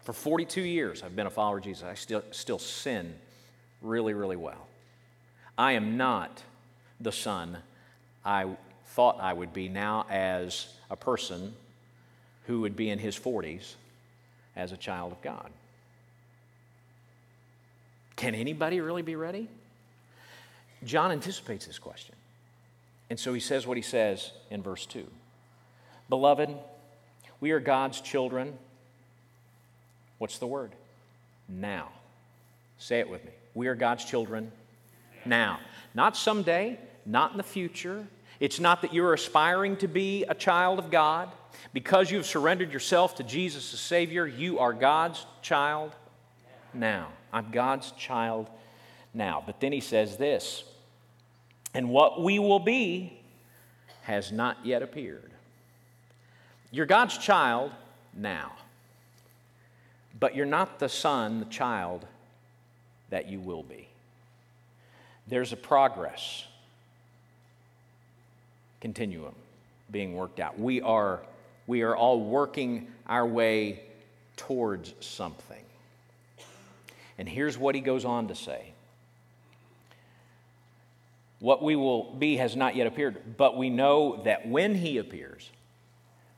For 0.00 0.12
42 0.12 0.60
years, 0.60 1.02
I've 1.02 1.16
been 1.16 1.26
a 1.26 1.30
follower 1.30 1.56
of 1.56 1.64
Jesus. 1.64 1.84
I 1.84 1.94
still, 1.94 2.22
still 2.32 2.58
sin 2.58 3.14
really, 3.80 4.12
really 4.12 4.36
well. 4.36 4.66
I 5.56 5.72
am 5.72 5.96
not 5.96 6.42
the 7.00 7.10
son 7.10 7.56
I 8.26 8.44
thought 8.88 9.20
I 9.22 9.32
would 9.32 9.54
be 9.54 9.70
now 9.70 10.04
as 10.10 10.68
a 10.90 10.96
person 10.96 11.54
who 12.44 12.60
would 12.60 12.76
be 12.76 12.90
in 12.90 12.98
his 12.98 13.18
40s 13.18 13.72
as 14.54 14.72
a 14.72 14.76
child 14.76 15.12
of 15.12 15.22
God. 15.22 15.48
Can 18.18 18.34
anybody 18.34 18.80
really 18.80 19.02
be 19.02 19.14
ready? 19.14 19.48
John 20.84 21.12
anticipates 21.12 21.66
this 21.66 21.78
question. 21.78 22.16
And 23.10 23.18
so 23.18 23.32
he 23.32 23.38
says 23.38 23.64
what 23.64 23.76
he 23.76 23.82
says 23.82 24.32
in 24.50 24.60
verse 24.60 24.84
2. 24.86 25.06
Beloved, 26.08 26.50
we 27.40 27.52
are 27.52 27.60
God's 27.60 28.00
children. 28.00 28.58
What's 30.18 30.38
the 30.38 30.48
word? 30.48 30.72
Now. 31.48 31.90
Say 32.78 32.98
it 32.98 33.08
with 33.08 33.24
me. 33.24 33.30
We 33.54 33.68
are 33.68 33.76
God's 33.76 34.04
children 34.04 34.50
now. 35.24 35.60
Not 35.94 36.16
someday, 36.16 36.76
not 37.06 37.30
in 37.30 37.36
the 37.36 37.44
future. 37.44 38.04
It's 38.40 38.58
not 38.58 38.82
that 38.82 38.92
you're 38.92 39.14
aspiring 39.14 39.76
to 39.76 39.86
be 39.86 40.24
a 40.24 40.34
child 40.34 40.80
of 40.80 40.90
God. 40.90 41.30
Because 41.72 42.10
you've 42.10 42.26
surrendered 42.26 42.72
yourself 42.72 43.14
to 43.16 43.22
Jesus 43.22 43.72
as 43.72 43.78
Savior, 43.78 44.26
you 44.26 44.58
are 44.58 44.72
God's 44.72 45.24
child 45.40 45.92
now. 46.74 47.08
I'm 47.32 47.50
God's 47.50 47.92
child 47.92 48.48
now. 49.14 49.42
But 49.44 49.60
then 49.60 49.72
he 49.72 49.80
says 49.80 50.16
this, 50.16 50.64
and 51.74 51.90
what 51.90 52.22
we 52.22 52.38
will 52.38 52.60
be 52.60 53.12
has 54.02 54.32
not 54.32 54.64
yet 54.64 54.82
appeared. 54.82 55.30
You're 56.70 56.86
God's 56.86 57.18
child 57.18 57.72
now, 58.14 58.52
but 60.18 60.34
you're 60.34 60.46
not 60.46 60.78
the 60.78 60.88
son, 60.88 61.40
the 61.40 61.46
child 61.46 62.06
that 63.10 63.28
you 63.28 63.40
will 63.40 63.62
be. 63.62 63.88
There's 65.26 65.52
a 65.52 65.56
progress 65.56 66.46
continuum 68.80 69.34
being 69.90 70.14
worked 70.14 70.40
out. 70.40 70.58
We 70.58 70.80
are, 70.82 71.20
we 71.66 71.82
are 71.82 71.96
all 71.96 72.20
working 72.20 72.88
our 73.06 73.26
way 73.26 73.82
towards 74.36 74.94
something. 75.00 75.64
And 77.18 77.28
here's 77.28 77.58
what 77.58 77.74
he 77.74 77.80
goes 77.80 78.04
on 78.04 78.28
to 78.28 78.34
say 78.34 78.72
What 81.40 81.62
we 81.62 81.76
will 81.76 82.14
be 82.14 82.36
has 82.36 82.56
not 82.56 82.76
yet 82.76 82.86
appeared, 82.86 83.36
but 83.36 83.56
we 83.56 83.68
know 83.68 84.22
that 84.24 84.48
when 84.48 84.74
he 84.74 84.98
appears, 84.98 85.50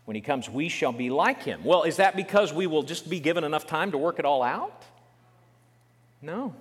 when 0.07 0.15
he 0.15 0.21
comes, 0.21 0.49
we 0.49 0.69
shall 0.69 0.93
be 0.93 1.11
like 1.11 1.43
him. 1.43 1.63
Well, 1.63 1.85
is 1.85 1.97
that 1.97 2.17
because 2.17 2.53
we 2.53 2.67
will 2.67 2.83
just 2.83 3.09
be 3.09 3.21
given 3.21 3.45
enough 3.45 3.67
time 3.67 3.93
to 3.93 3.99
work 3.99 4.19
it 4.19 4.25
all 4.25 4.43
out? 4.43 4.83
No. 6.23 6.55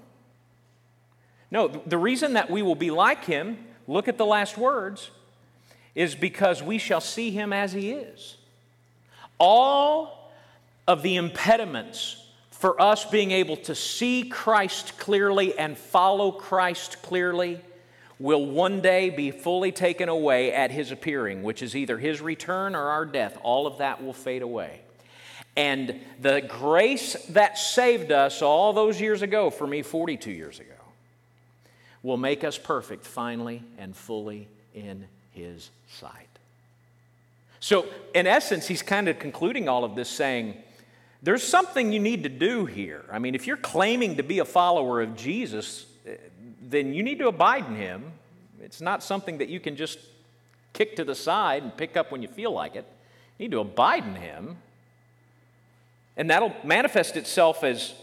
No, 1.49 1.67
the 1.67 1.97
reason 1.97 2.33
that 2.33 2.51
we 2.51 2.61
will 2.61 2.75
be 2.75 2.91
like 2.91 3.25
him, 3.25 3.57
look 3.87 4.07
at 4.07 4.17
the 4.17 4.25
last 4.25 4.57
words, 4.57 5.09
is 5.95 6.13
because 6.13 6.61
we 6.61 6.77
shall 6.77 7.01
see 7.01 7.31
him 7.31 7.51
as 7.51 7.73
he 7.73 7.91
is. 7.91 8.37
All 9.39 10.31
of 10.87 11.01
the 11.01 11.15
impediments 11.15 12.23
for 12.59 12.79
us 12.81 13.05
being 13.05 13.31
able 13.31 13.55
to 13.55 13.73
see 13.73 14.23
Christ 14.23 14.97
clearly 14.97 15.57
and 15.57 15.77
follow 15.77 16.29
Christ 16.29 17.01
clearly 17.01 17.61
will 18.19 18.45
one 18.45 18.81
day 18.81 19.09
be 19.09 19.31
fully 19.31 19.71
taken 19.71 20.09
away 20.09 20.51
at 20.51 20.69
his 20.69 20.91
appearing, 20.91 21.41
which 21.41 21.63
is 21.63 21.73
either 21.73 21.97
his 21.97 22.19
return 22.19 22.75
or 22.75 22.89
our 22.89 23.05
death. 23.05 23.37
All 23.43 23.65
of 23.65 23.77
that 23.77 24.03
will 24.03 24.11
fade 24.11 24.41
away. 24.41 24.81
And 25.55 26.01
the 26.19 26.41
grace 26.41 27.13
that 27.29 27.57
saved 27.57 28.11
us 28.11 28.41
all 28.41 28.73
those 28.73 28.99
years 28.99 29.21
ago, 29.21 29.49
for 29.49 29.65
me, 29.65 29.81
42 29.81 30.29
years 30.29 30.59
ago, 30.59 30.73
will 32.03 32.17
make 32.17 32.43
us 32.43 32.57
perfect 32.57 33.05
finally 33.05 33.63
and 33.77 33.95
fully 33.95 34.49
in 34.75 35.05
his 35.31 35.69
sight. 35.87 36.27
So, 37.61 37.85
in 38.13 38.27
essence, 38.27 38.67
he's 38.67 38.81
kind 38.81 39.07
of 39.07 39.17
concluding 39.17 39.69
all 39.69 39.85
of 39.85 39.95
this 39.95 40.09
saying, 40.09 40.61
there's 41.21 41.43
something 41.43 41.91
you 41.91 41.99
need 41.99 42.23
to 42.23 42.29
do 42.29 42.65
here. 42.65 43.03
I 43.11 43.19
mean, 43.19 43.35
if 43.35 43.45
you're 43.45 43.57
claiming 43.57 44.17
to 44.17 44.23
be 44.23 44.39
a 44.39 44.45
follower 44.45 45.01
of 45.01 45.15
Jesus, 45.15 45.85
eh, 46.05 46.15
then 46.61 46.93
you 46.93 47.03
need 47.03 47.19
to 47.19 47.27
abide 47.27 47.65
in 47.67 47.75
Him. 47.75 48.11
It's 48.61 48.79
not 48.81 49.03
something 49.03 49.39
that 49.39 49.49
you 49.49 49.59
can 49.59 49.75
just 49.75 49.99
kick 50.73 50.95
to 50.95 51.03
the 51.03 51.15
side 51.15 51.63
and 51.63 51.75
pick 51.75 51.97
up 51.97 52.11
when 52.11 52.21
you 52.21 52.27
feel 52.27 52.51
like 52.51 52.75
it. 52.75 52.85
You 53.37 53.45
need 53.45 53.51
to 53.51 53.59
abide 53.59 54.05
in 54.05 54.15
Him. 54.15 54.57
And 56.15 56.29
that'll 56.29 56.55
manifest 56.63 57.17
itself 57.17 57.63
as 57.63 57.93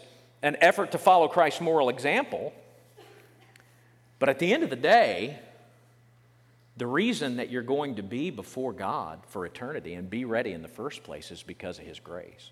an 0.43 0.57
effort 0.61 0.93
to 0.93 0.99
follow 0.99 1.29
Christ's 1.29 1.61
moral 1.61 1.89
example. 1.89 2.53
But 4.19 4.29
at 4.29 4.39
the 4.39 4.53
end 4.53 4.63
of 4.63 4.71
the 4.71 4.77
day, 4.77 5.39
the 6.77 6.87
reason 6.87 7.37
that 7.37 7.51
you're 7.51 7.63
going 7.63 7.97
to 7.97 8.03
be 8.03 8.31
before 8.31 8.73
God 8.73 9.21
for 9.29 9.47
eternity 9.47 9.95
and 9.95 10.11
be 10.11 10.25
ready 10.27 10.53
in 10.53 10.61
the 10.61 10.69
first 10.69 11.03
place 11.03 11.31
is 11.31 11.43
because 11.43 11.79
of 11.79 11.87
His 11.87 12.01
grace. 12.01 12.51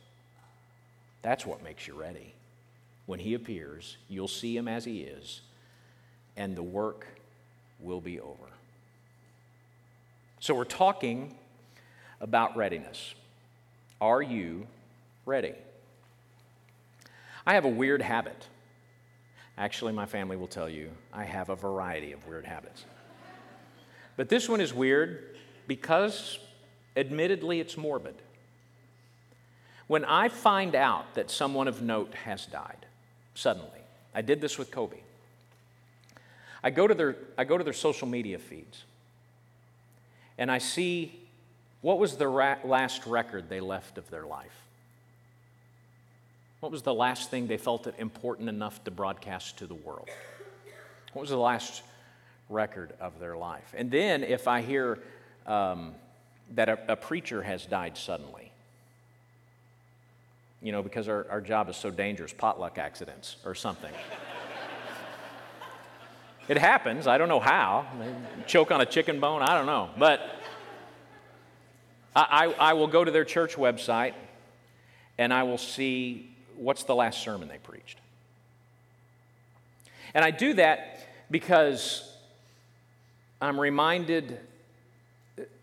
That's 1.24 1.44
what 1.44 1.64
makes 1.64 1.88
you 1.88 1.94
ready. 1.94 2.34
When 3.06 3.18
He 3.18 3.34
appears, 3.34 3.96
you'll 4.08 4.28
see 4.28 4.56
Him 4.56 4.68
as 4.68 4.84
He 4.84 5.00
is 5.00 5.40
and 6.36 6.56
the 6.56 6.62
work 6.62 7.06
will 7.80 8.00
be 8.00 8.20
over. 8.20 8.46
So, 10.40 10.54
we're 10.54 10.64
talking 10.64 11.34
about 12.20 12.56
readiness. 12.56 13.14
Are 14.00 14.20
you 14.20 14.66
ready? 15.24 15.54
I 17.46 17.54
have 17.54 17.64
a 17.64 17.70
weird 17.70 18.02
habit. 18.02 18.48
Actually, 19.56 19.92
my 19.92 20.06
family 20.06 20.36
will 20.36 20.48
tell 20.48 20.68
you 20.68 20.90
I 21.12 21.24
have 21.24 21.48
a 21.48 21.56
variety 21.56 22.12
of 22.12 22.26
weird 22.26 22.44
habits. 22.44 22.84
But 24.16 24.28
this 24.28 24.48
one 24.48 24.60
is 24.60 24.74
weird 24.74 25.36
because, 25.66 26.38
admittedly, 26.96 27.60
it's 27.60 27.76
morbid. 27.76 28.14
When 29.86 30.04
I 30.04 30.28
find 30.28 30.74
out 30.74 31.14
that 31.14 31.30
someone 31.30 31.68
of 31.68 31.82
note 31.82 32.14
has 32.24 32.46
died, 32.46 32.86
suddenly, 33.34 33.68
I 34.14 34.22
did 34.22 34.40
this 34.40 34.58
with 34.58 34.70
Kobe. 34.70 34.96
I 36.62 36.70
go 36.70 36.86
to 36.86 36.94
their, 36.94 37.16
I 37.36 37.44
go 37.44 37.58
to 37.58 37.64
their 37.64 37.74
social 37.74 38.08
media 38.08 38.38
feeds 38.38 38.84
and 40.38 40.50
I 40.50 40.58
see 40.58 41.20
what 41.82 41.98
was 41.98 42.16
the 42.16 42.26
ra- 42.26 42.56
last 42.64 43.06
record 43.06 43.50
they 43.50 43.60
left 43.60 43.98
of 43.98 44.08
their 44.08 44.24
life. 44.24 44.62
What 46.60 46.72
was 46.72 46.80
the 46.80 46.94
last 46.94 47.30
thing 47.30 47.46
they 47.46 47.58
felt 47.58 47.86
it 47.86 47.94
important 47.98 48.48
enough 48.48 48.82
to 48.84 48.90
broadcast 48.90 49.58
to 49.58 49.66
the 49.66 49.74
world? 49.74 50.08
What 51.12 51.20
was 51.20 51.30
the 51.30 51.36
last 51.36 51.82
record 52.48 52.94
of 52.98 53.20
their 53.20 53.36
life? 53.36 53.74
And 53.76 53.90
then 53.90 54.24
if 54.24 54.48
I 54.48 54.62
hear 54.62 54.98
um, 55.46 55.94
that 56.52 56.70
a, 56.70 56.92
a 56.92 56.96
preacher 56.96 57.42
has 57.42 57.66
died 57.66 57.98
suddenly, 57.98 58.50
you 60.64 60.72
know, 60.72 60.82
because 60.82 61.08
our, 61.10 61.26
our 61.30 61.42
job 61.42 61.68
is 61.68 61.76
so 61.76 61.90
dangerous, 61.90 62.32
potluck 62.32 62.78
accidents 62.78 63.36
or 63.44 63.54
something. 63.54 63.92
it 66.48 66.56
happens. 66.56 67.06
I 67.06 67.18
don't 67.18 67.28
know 67.28 67.38
how. 67.38 67.86
choke 68.46 68.70
on 68.70 68.80
a 68.80 68.86
chicken 68.86 69.20
bone. 69.20 69.42
I 69.42 69.58
don't 69.58 69.66
know. 69.66 69.90
But 69.98 70.22
I, 72.16 72.46
I, 72.58 72.70
I 72.70 72.72
will 72.72 72.86
go 72.86 73.04
to 73.04 73.10
their 73.10 73.26
church 73.26 73.56
website 73.56 74.14
and 75.18 75.34
I 75.34 75.42
will 75.42 75.58
see 75.58 76.34
what's 76.56 76.84
the 76.84 76.94
last 76.94 77.22
sermon 77.22 77.46
they 77.46 77.58
preached. 77.58 77.98
And 80.14 80.24
I 80.24 80.30
do 80.30 80.54
that 80.54 81.06
because 81.30 82.10
I'm 83.38 83.60
reminded 83.60 84.40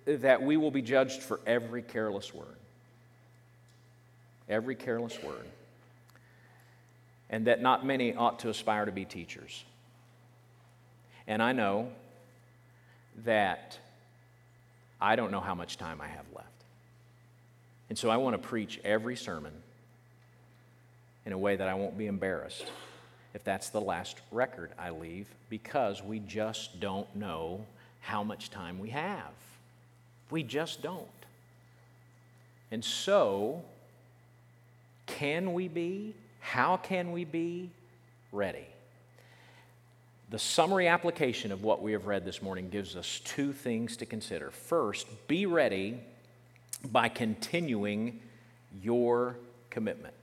that 0.06 0.44
we 0.44 0.58
will 0.58 0.72
be 0.72 0.84
judged 0.84 1.24
for 1.24 1.40
every 1.48 1.82
careless 1.82 2.36
word. 2.36 2.61
Every 4.52 4.76
careless 4.76 5.18
word. 5.24 5.48
And 7.30 7.48
that 7.48 7.62
not 7.62 7.86
many 7.86 8.14
ought 8.14 8.40
to 8.40 8.50
aspire 8.50 8.86
to 8.86 8.92
be 8.92 9.06
teachers. 9.06 9.64
And 11.26 11.42
I 11.42 11.54
know 11.54 11.90
that 13.24 13.80
I 15.00 15.16
don't 15.16 15.32
know 15.32 15.40
how 15.40 15.56
much 15.56 15.78
time 15.78 16.02
I 16.02 16.08
have 16.08 16.26
left. 16.36 16.48
And 17.90 17.98
so 17.98 18.10
I 18.10 18.18
want 18.18 18.34
to 18.34 18.48
preach 18.48 18.80
every 18.84 19.16
sermon 19.16 19.54
in 21.26 21.34
a 21.34 21.38
way 21.38 21.56
that 21.56 21.68
I 21.68 21.74
won't 21.74 21.98
be 21.98 22.08
embarrassed 22.08 22.66
if 23.34 23.44
that's 23.44 23.70
the 23.70 23.82
last 23.82 24.18
record 24.32 24.72
I 24.78 24.90
leave 24.90 25.28
because 25.50 26.04
we 26.04 26.20
just 26.20 26.80
don't 26.80 27.14
know 27.16 27.66
how 28.02 28.24
much 28.24 28.50
time 28.50 28.80
we 28.80 28.90
have. 28.90 29.32
We 30.30 30.44
just 30.44 30.82
don't. 30.82 31.08
And 32.72 32.84
so, 32.84 33.64
can 35.18 35.54
we 35.54 35.68
be? 35.68 36.14
How 36.40 36.78
can 36.78 37.12
we 37.12 37.26
be 37.26 37.70
ready? 38.32 38.66
The 40.30 40.40
summary 40.40 40.88
application 40.88 41.52
of 41.52 41.64
what 41.64 41.82
we 41.82 41.92
have 41.92 42.08
read 42.08 42.24
this 42.24 42.42
morning 42.42 42.70
gives 42.70 42.96
us 42.96 43.20
two 43.24 43.52
things 43.52 43.98
to 43.98 44.06
consider. 44.06 44.50
First, 44.50 45.28
be 45.28 45.46
ready 45.46 46.00
by 46.90 47.10
continuing 47.10 48.22
your 48.82 49.36
commitment. 49.70 50.16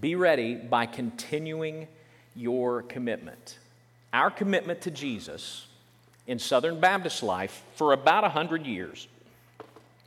Be 0.00 0.14
ready 0.14 0.54
by 0.54 0.86
continuing 0.86 1.88
your 2.34 2.82
commitment. 2.82 3.58
Our 4.12 4.30
commitment 4.30 4.80
to 4.82 4.90
Jesus 4.90 5.66
in 6.26 6.38
Southern 6.38 6.80
Baptist 6.80 7.22
life 7.22 7.62
for 7.74 7.92
about 7.92 8.22
100 8.22 8.64
years 8.64 9.08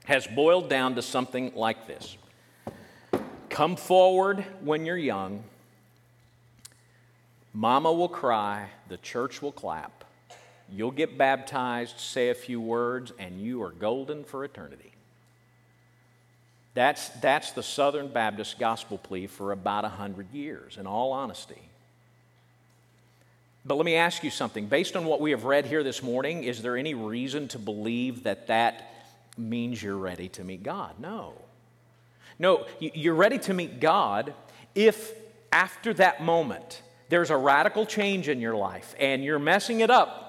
has 0.05 0.25
boiled 0.25 0.69
down 0.69 0.95
to 0.95 1.01
something 1.01 1.51
like 1.55 1.87
this 1.87 2.17
Come 3.55 3.77
forward 3.77 4.45
when 4.65 4.85
you're 4.85 4.97
young. 4.97 5.41
Mama 7.53 7.93
will 7.93 8.09
cry, 8.09 8.67
the 8.89 8.97
church 8.97 9.41
will 9.41 9.53
clap. 9.53 10.03
You'll 10.69 10.91
get 10.91 11.17
baptized, 11.17 11.97
say 11.97 12.27
a 12.27 12.33
few 12.33 12.59
words, 12.59 13.13
and 13.17 13.39
you 13.39 13.63
are 13.63 13.69
golden 13.69 14.25
for 14.25 14.43
eternity. 14.43 14.91
That's, 16.73 17.07
that's 17.21 17.53
the 17.53 17.63
Southern 17.63 18.09
Baptist 18.09 18.59
gospel 18.59 18.97
plea 18.97 19.25
for 19.25 19.53
about 19.53 19.83
100 19.85 20.33
years, 20.33 20.75
in 20.75 20.85
all 20.85 21.13
honesty. 21.13 21.61
But 23.63 23.75
let 23.75 23.85
me 23.85 23.95
ask 23.95 24.21
you 24.21 24.31
something. 24.31 24.65
Based 24.65 24.97
on 24.97 25.05
what 25.05 25.21
we 25.21 25.31
have 25.31 25.45
read 25.45 25.65
here 25.65 25.81
this 25.81 26.03
morning, 26.03 26.43
is 26.43 26.61
there 26.61 26.75
any 26.75 26.93
reason 26.93 27.47
to 27.47 27.57
believe 27.57 28.23
that 28.23 28.47
that 28.47 28.91
means 29.37 29.81
you're 29.81 29.95
ready 29.95 30.27
to 30.27 30.43
meet 30.43 30.61
God? 30.61 30.99
No. 30.99 31.35
No, 32.37 32.65
you're 32.79 33.15
ready 33.15 33.39
to 33.39 33.53
meet 33.53 33.79
God 33.79 34.33
if 34.73 35.13
after 35.51 35.93
that 35.95 36.21
moment 36.21 36.81
there's 37.09 37.29
a 37.29 37.37
radical 37.37 37.85
change 37.85 38.27
in 38.27 38.41
your 38.41 38.55
life 38.55 38.93
and 38.99 39.23
you're 39.23 39.39
messing 39.39 39.79
it 39.79 39.89
up 39.89 40.24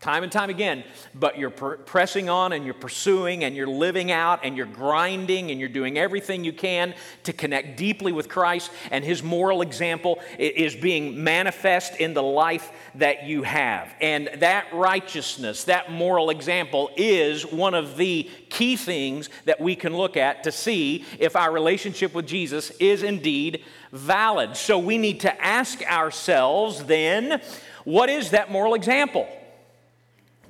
time 0.00 0.22
and 0.22 0.30
time 0.30 0.50
again, 0.50 0.84
but 1.14 1.38
you're 1.38 1.48
pr- 1.48 1.76
pressing 1.76 2.28
on 2.28 2.52
and 2.52 2.64
you're 2.64 2.74
pursuing 2.74 3.44
and 3.44 3.56
you're 3.56 3.66
living 3.66 4.12
out 4.12 4.40
and 4.44 4.54
you're 4.54 4.66
grinding 4.66 5.50
and 5.50 5.58
you're 5.58 5.68
doing 5.68 5.96
everything 5.96 6.44
you 6.44 6.52
can 6.52 6.94
to 7.22 7.32
connect 7.32 7.78
deeply 7.78 8.12
with 8.12 8.28
Christ, 8.28 8.70
and 8.90 9.02
His 9.02 9.22
moral 9.22 9.62
example 9.62 10.20
is 10.38 10.76
being 10.76 11.24
manifest 11.24 11.96
in 11.96 12.12
the 12.12 12.22
life 12.22 12.70
that 12.96 13.24
you 13.24 13.44
have. 13.44 13.94
And 14.00 14.28
that 14.38 14.66
righteousness, 14.74 15.64
that 15.64 15.90
moral 15.90 16.28
example, 16.28 16.90
is 16.96 17.46
one 17.46 17.72
of 17.74 17.96
the 17.96 18.28
key 18.50 18.76
things 18.76 19.30
that 19.46 19.60
we 19.60 19.74
can 19.74 19.96
look 19.96 20.18
at 20.18 20.44
to 20.44 20.52
see 20.52 21.04
if 21.18 21.34
our 21.34 21.50
relationship 21.50 22.14
with 22.14 22.26
Jesus 22.26 22.70
is 22.72 23.02
indeed 23.02 23.64
valid. 23.90 24.56
So 24.56 24.78
we 24.78 24.98
need 24.98 25.20
to 25.20 25.42
ask 25.42 25.82
ourselves 25.90 26.84
then, 26.84 27.40
what 27.84 28.10
is 28.10 28.30
that 28.30 28.50
moral 28.50 28.74
example? 28.74 29.26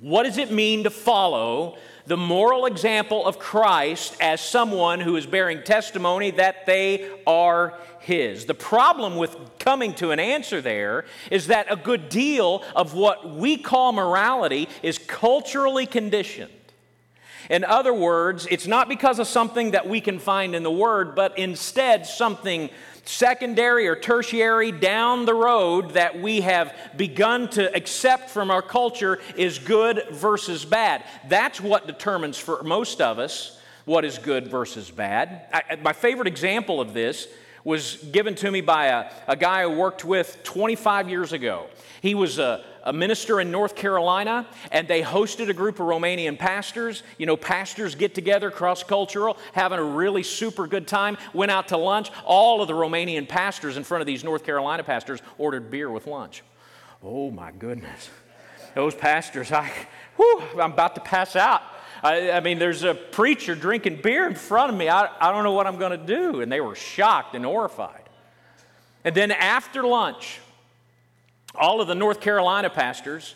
What 0.01 0.25
does 0.25 0.39
it 0.39 0.51
mean 0.51 0.85
to 0.85 0.91
follow 0.91 1.77
the 2.07 2.17
moral 2.17 2.67
example 2.67 3.25
of 3.25 3.39
Christ 3.39 4.17
as 4.21 4.41
someone 4.41 5.01
who 5.01 5.17
is 5.17 5.27
bearing 5.27 5.63
testimony 5.63 6.33
that 6.33 6.67
they 6.67 7.11
are 7.27 7.79
His? 8.01 8.47
The 8.47 8.55
problem 8.55 9.17
with 9.17 9.37
coming 9.59 9.95
to 9.95 10.11
an 10.11 10.21
answer 10.21 10.61
there 10.61 11.05
is 11.31 11.47
that 11.47 11.71
a 11.71 11.77
good 11.77 12.09
deal 12.09 12.63
of 12.77 12.95
what 12.95 13.35
we 13.35 13.57
call 13.57 13.93
morality 13.93 14.69
is 14.83 14.99
culturally 14.99 15.87
conditioned. 15.87 16.53
In 17.51 17.65
other 17.65 17.93
words, 17.93 18.47
it's 18.51 18.67
not 18.67 18.89
because 18.89 19.19
of 19.19 19.27
something 19.27 19.73
that 19.73 19.89
we 19.89 20.01
can 20.01 20.19
find 20.19 20.55
in 20.55 20.63
the 20.63 20.71
Word, 20.71 21.15
but 21.15 21.39
instead 21.39 22.07
something 22.07 22.71
secondary 23.05 23.87
or 23.87 23.97
tertiary 23.97 24.73
down 24.73 25.25
the 25.25 25.35
road 25.35 25.93
that 25.93 26.21
we 26.21 26.41
have 26.41 26.75
begun 26.97 27.49
to 27.51 27.75
accept 27.75 28.31
from 28.31 28.51
our 28.51 28.63
culture 28.63 29.21
is 29.37 29.59
good 29.59 30.05
versus 30.11 30.65
bad. 30.65 31.05
That's 31.29 31.61
what 31.61 31.87
determines 31.87 32.39
for 32.39 32.63
most 32.63 33.01
of 33.01 33.19
us 33.19 33.61
what 33.85 34.05
is 34.05 34.19
good 34.19 34.49
versus 34.49 34.91
bad. 34.91 35.47
I, 35.53 35.77
my 35.77 35.93
favorite 35.93 36.29
example 36.29 36.81
of 36.81 36.95
this 36.95 37.29
was 37.65 37.97
given 38.13 38.35
to 38.37 38.51
me 38.51 38.61
by 38.61 38.87
a, 38.87 39.11
a 39.27 39.37
guy 39.37 39.63
I 39.63 39.67
worked 39.67 40.05
with 40.05 40.43
25 40.45 41.09
years 41.09 41.33
ago. 41.33 41.67
He 42.03 42.15
was 42.15 42.39
a, 42.39 42.65
a 42.85 42.93
minister 42.93 43.41
in 43.41 43.51
North 43.51 43.75
Carolina, 43.75 44.47
and 44.71 44.87
they 44.87 45.03
hosted 45.03 45.49
a 45.49 45.55
group 45.55 45.81
of 45.81 45.87
Romanian 45.87 46.39
pastors. 46.39 47.03
You 47.19 47.27
know, 47.27 47.37
pastors 47.37 47.95
get 47.95 48.15
together, 48.15 48.51
cross 48.51 48.85
cultural, 48.85 49.39
having 49.55 49.79
a 49.79 49.85
really 49.85 50.23
super 50.23 50.67
good 50.67 50.87
time, 50.87 51.17
went 51.33 51.51
out 51.51 51.69
to 51.69 51.77
lunch. 51.77 52.11
All 52.25 52.61
of 52.61 52.69
the 52.69 52.75
Romanian 52.75 53.29
pastors 53.29 53.77
in 53.77 53.85
front 53.85 54.03
of 54.03 54.07
these 54.07 54.23
North 54.23 54.45
Carolina 54.45 54.85
pastors 54.85 55.21
ordered 55.39 55.71
beer 55.71 55.91
with 55.91 56.07
lunch. 56.07 56.43
Oh 57.03 57.31
my 57.31 57.51
goodness. 57.53 58.11
Those 58.75 58.95
pastors, 58.95 59.51
I, 59.51 59.71
whew, 60.17 60.43
I'm 60.61 60.73
about 60.73 60.95
to 60.97 61.01
pass 61.01 61.37
out. 61.37 61.63
I, 62.03 62.33
I, 62.33 62.41
mean, 62.41 62.59
there's 62.59 62.83
a 62.83 62.95
preacher 62.95 63.55
drinking 63.55 64.01
beer 64.03 64.27
in 64.27 64.35
front 64.35 64.71
of 64.71 64.77
me. 64.77 64.91
I, 64.91 65.09
I 65.21 65.33
don't 65.33 65.43
know 65.43 65.53
what 65.53 65.67
I'm 65.67 65.79
going 65.79 65.99
to 65.99 66.07
do. 66.07 66.43
And 66.43 66.53
they 66.53 66.61
were 66.61 66.75
shocked 66.75 67.35
and 67.35 67.45
horrified. 67.45 68.03
And 69.05 69.15
then 69.15 69.31
after 69.31 69.83
lunch, 69.85 70.41
all 71.55 71.81
of 71.81 71.89
the 71.89 71.95
North 71.95 72.21
Carolina 72.21 72.71
pastors 72.71 73.35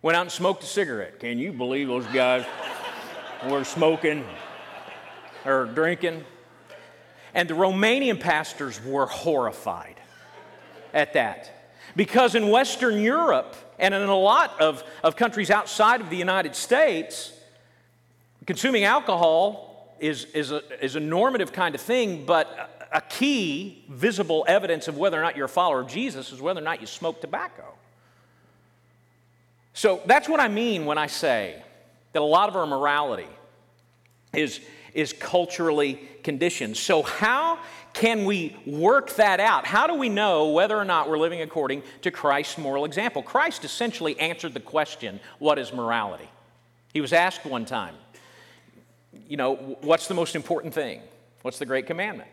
went 0.00 0.16
out 0.16 0.22
and 0.22 0.32
smoked 0.32 0.62
a 0.62 0.66
cigarette. 0.66 1.20
Can 1.20 1.38
you 1.38 1.52
believe 1.52 1.88
those 1.88 2.06
guys 2.06 2.44
were 3.48 3.64
smoking 3.64 4.24
or 5.44 5.66
drinking? 5.66 6.24
And 7.34 7.48
the 7.48 7.54
Romanian 7.54 8.20
pastors 8.20 8.82
were 8.84 9.06
horrified 9.06 9.96
at 10.92 11.14
that. 11.14 11.50
Because 11.96 12.34
in 12.34 12.48
Western 12.48 13.00
Europe 13.00 13.56
and 13.78 13.94
in 13.94 14.02
a 14.02 14.16
lot 14.16 14.60
of, 14.60 14.82
of 15.02 15.16
countries 15.16 15.50
outside 15.50 16.00
of 16.00 16.10
the 16.10 16.16
United 16.16 16.54
States, 16.54 17.32
consuming 18.46 18.84
alcohol 18.84 19.94
is, 20.00 20.24
is, 20.26 20.50
a, 20.50 20.62
is 20.84 20.96
a 20.96 21.00
normative 21.00 21.52
kind 21.52 21.74
of 21.74 21.80
thing, 21.80 22.26
but 22.26 22.81
a 22.92 23.00
key 23.00 23.84
visible 23.88 24.44
evidence 24.46 24.88
of 24.88 24.98
whether 24.98 25.18
or 25.18 25.22
not 25.22 25.36
you're 25.36 25.46
a 25.46 25.48
follower 25.48 25.80
of 25.80 25.88
Jesus 25.88 26.32
is 26.32 26.40
whether 26.40 26.60
or 26.60 26.64
not 26.64 26.80
you 26.80 26.86
smoke 26.86 27.20
tobacco. 27.20 27.64
So 29.72 30.02
that's 30.06 30.28
what 30.28 30.40
I 30.40 30.48
mean 30.48 30.84
when 30.84 30.98
I 30.98 31.06
say 31.06 31.62
that 32.12 32.20
a 32.20 32.24
lot 32.24 32.48
of 32.48 32.56
our 32.56 32.66
morality 32.66 33.28
is, 34.34 34.60
is 34.92 35.12
culturally 35.12 36.00
conditioned. 36.22 36.76
So, 36.76 37.02
how 37.02 37.58
can 37.94 38.24
we 38.24 38.56
work 38.66 39.14
that 39.16 39.40
out? 39.40 39.66
How 39.66 39.86
do 39.86 39.94
we 39.94 40.08
know 40.08 40.50
whether 40.50 40.76
or 40.76 40.84
not 40.84 41.08
we're 41.08 41.18
living 41.18 41.42
according 41.42 41.82
to 42.02 42.10
Christ's 42.10 42.58
moral 42.58 42.84
example? 42.84 43.22
Christ 43.22 43.64
essentially 43.64 44.18
answered 44.18 44.54
the 44.54 44.60
question 44.60 45.20
what 45.38 45.58
is 45.58 45.72
morality? 45.72 46.28
He 46.92 47.00
was 47.00 47.12
asked 47.12 47.44
one 47.46 47.64
time, 47.64 47.94
you 49.28 49.36
know, 49.36 49.54
what's 49.80 50.08
the 50.08 50.14
most 50.14 50.36
important 50.36 50.74
thing? 50.74 51.00
What's 51.42 51.58
the 51.58 51.66
great 51.66 51.86
commandment? 51.86 52.28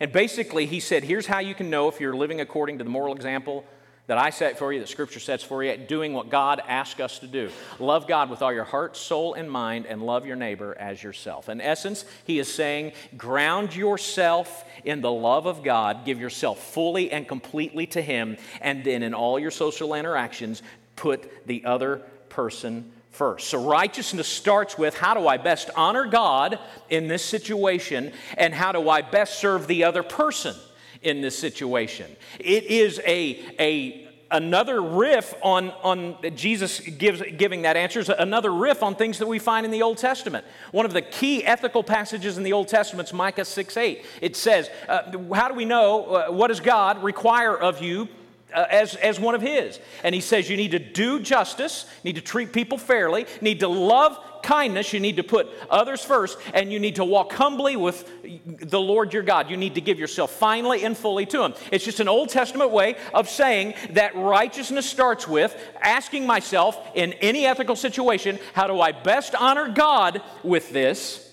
And 0.00 0.12
basically, 0.12 0.66
he 0.66 0.80
said, 0.80 1.04
here's 1.04 1.26
how 1.26 1.40
you 1.40 1.54
can 1.54 1.70
know 1.70 1.88
if 1.88 2.00
you're 2.00 2.16
living 2.16 2.40
according 2.40 2.78
to 2.78 2.84
the 2.84 2.90
moral 2.90 3.14
example 3.14 3.64
that 4.08 4.16
I 4.16 4.30
set 4.30 4.58
for 4.58 4.72
you, 4.72 4.80
that 4.80 4.88
Scripture 4.88 5.20
sets 5.20 5.44
for 5.44 5.62
you, 5.62 5.76
doing 5.76 6.14
what 6.14 6.30
God 6.30 6.62
asks 6.66 6.98
us 6.98 7.18
to 7.18 7.26
do. 7.26 7.50
Love 7.78 8.08
God 8.08 8.30
with 8.30 8.40
all 8.40 8.52
your 8.52 8.64
heart, 8.64 8.96
soul, 8.96 9.34
and 9.34 9.50
mind, 9.50 9.84
and 9.84 10.02
love 10.02 10.24
your 10.24 10.34
neighbor 10.34 10.74
as 10.80 11.02
yourself. 11.02 11.50
In 11.50 11.60
essence, 11.60 12.06
he 12.24 12.38
is 12.38 12.52
saying, 12.52 12.92
ground 13.18 13.76
yourself 13.76 14.64
in 14.82 15.02
the 15.02 15.12
love 15.12 15.44
of 15.44 15.62
God, 15.62 16.06
give 16.06 16.18
yourself 16.18 16.58
fully 16.72 17.12
and 17.12 17.28
completely 17.28 17.86
to 17.88 18.00
Him, 18.00 18.38
and 18.62 18.82
then 18.82 19.02
in 19.02 19.12
all 19.12 19.38
your 19.38 19.50
social 19.50 19.92
interactions, 19.92 20.62
put 20.96 21.46
the 21.46 21.66
other 21.66 21.98
person 22.30 22.90
first. 23.18 23.48
So, 23.48 23.62
righteousness 23.62 24.28
starts 24.28 24.78
with 24.78 24.96
how 24.96 25.14
do 25.14 25.26
I 25.26 25.36
best 25.36 25.70
honor 25.76 26.06
God 26.06 26.60
in 26.88 27.08
this 27.08 27.24
situation, 27.24 28.12
and 28.36 28.54
how 28.54 28.70
do 28.70 28.88
I 28.88 29.02
best 29.02 29.40
serve 29.40 29.66
the 29.66 29.82
other 29.82 30.04
person 30.04 30.54
in 31.02 31.20
this 31.20 31.36
situation. 31.36 32.14
It 32.38 32.64
is 32.64 33.00
a, 33.04 33.40
a 33.58 34.08
another 34.30 34.80
riff 34.80 35.34
on, 35.42 35.70
on 35.82 36.16
Jesus 36.36 36.80
gives, 36.80 37.20
giving 37.36 37.62
that 37.62 37.76
answer 37.76 38.00
is 38.00 38.08
another 38.08 38.52
riff 38.52 38.82
on 38.82 38.94
things 38.94 39.18
that 39.18 39.26
we 39.26 39.38
find 39.38 39.64
in 39.64 39.72
the 39.72 39.82
Old 39.82 39.98
Testament. 39.98 40.44
One 40.70 40.86
of 40.86 40.92
the 40.92 41.02
key 41.02 41.44
ethical 41.44 41.82
passages 41.82 42.36
in 42.36 42.44
the 42.44 42.52
Old 42.52 42.68
Testament 42.68 43.08
is 43.08 43.14
Micah 43.14 43.44
6 43.44 43.76
8. 43.76 44.04
It 44.20 44.36
says, 44.36 44.70
uh, 44.88 45.18
How 45.34 45.48
do 45.48 45.54
we 45.54 45.64
know 45.64 46.04
uh, 46.06 46.30
what 46.30 46.48
does 46.48 46.60
God 46.60 47.02
require 47.02 47.56
of 47.56 47.82
you 47.82 48.08
uh, 48.54 48.66
as, 48.70 48.94
as 48.96 49.20
one 49.20 49.34
of 49.34 49.42
his. 49.42 49.78
And 50.02 50.14
he 50.14 50.20
says 50.20 50.48
you 50.48 50.56
need 50.56 50.70
to 50.72 50.78
do 50.78 51.20
justice, 51.20 51.86
need 52.04 52.16
to 52.16 52.20
treat 52.20 52.52
people 52.52 52.78
fairly, 52.78 53.26
need 53.40 53.60
to 53.60 53.68
love 53.68 54.18
kindness, 54.42 54.92
you 54.92 55.00
need 55.00 55.16
to 55.16 55.22
put 55.22 55.48
others 55.68 56.02
first, 56.04 56.38
and 56.54 56.72
you 56.72 56.78
need 56.78 56.96
to 56.96 57.04
walk 57.04 57.32
humbly 57.32 57.76
with 57.76 58.08
the 58.44 58.80
Lord 58.80 59.12
your 59.12 59.22
God. 59.22 59.50
You 59.50 59.56
need 59.56 59.74
to 59.74 59.80
give 59.80 59.98
yourself 59.98 60.30
finally 60.32 60.84
and 60.84 60.96
fully 60.96 61.26
to 61.26 61.44
him. 61.44 61.54
It's 61.70 61.84
just 61.84 62.00
an 62.00 62.08
Old 62.08 62.28
Testament 62.30 62.70
way 62.70 62.96
of 63.12 63.28
saying 63.28 63.74
that 63.90 64.16
righteousness 64.16 64.88
starts 64.88 65.28
with 65.28 65.54
asking 65.80 66.26
myself 66.26 66.78
in 66.94 67.12
any 67.14 67.46
ethical 67.46 67.76
situation, 67.76 68.38
how 68.54 68.66
do 68.66 68.80
I 68.80 68.92
best 68.92 69.34
honor 69.34 69.68
God 69.68 70.22
with 70.42 70.70
this? 70.70 71.24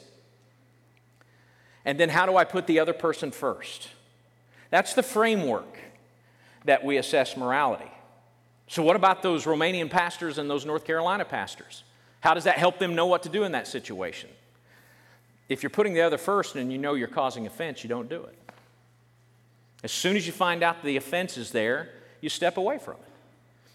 And 1.85 1.99
then 1.99 2.09
how 2.09 2.25
do 2.25 2.35
I 2.35 2.43
put 2.43 2.65
the 2.65 2.79
other 2.79 2.93
person 2.93 3.31
first? 3.31 3.89
That's 4.71 4.95
the 4.95 5.03
framework 5.03 5.77
that 6.65 6.83
we 6.83 6.97
assess 6.97 7.37
morality. 7.37 7.89
So, 8.67 8.83
what 8.83 8.95
about 8.95 9.21
those 9.21 9.45
Romanian 9.45 9.89
pastors 9.89 10.37
and 10.37 10.49
those 10.49 10.65
North 10.65 10.85
Carolina 10.85 11.25
pastors? 11.25 11.83
How 12.21 12.33
does 12.33 12.45
that 12.45 12.57
help 12.57 12.79
them 12.79 12.95
know 12.95 13.05
what 13.05 13.23
to 13.23 13.29
do 13.29 13.43
in 13.43 13.51
that 13.51 13.67
situation? 13.67 14.29
If 15.47 15.61
you're 15.61 15.69
putting 15.69 15.93
the 15.93 16.01
other 16.01 16.17
first 16.17 16.55
and 16.55 16.71
you 16.71 16.79
know 16.79 16.95
you're 16.95 17.07
causing 17.07 17.45
offense, 17.45 17.83
you 17.83 17.89
don't 17.89 18.09
do 18.09 18.23
it. 18.23 18.35
As 19.83 19.91
soon 19.91 20.17
as 20.17 20.25
you 20.25 20.33
find 20.33 20.63
out 20.63 20.83
the 20.83 20.97
offense 20.97 21.37
is 21.37 21.51
there, 21.51 21.89
you 22.21 22.29
step 22.29 22.57
away 22.57 22.79
from 22.79 22.95
it. 22.95 23.11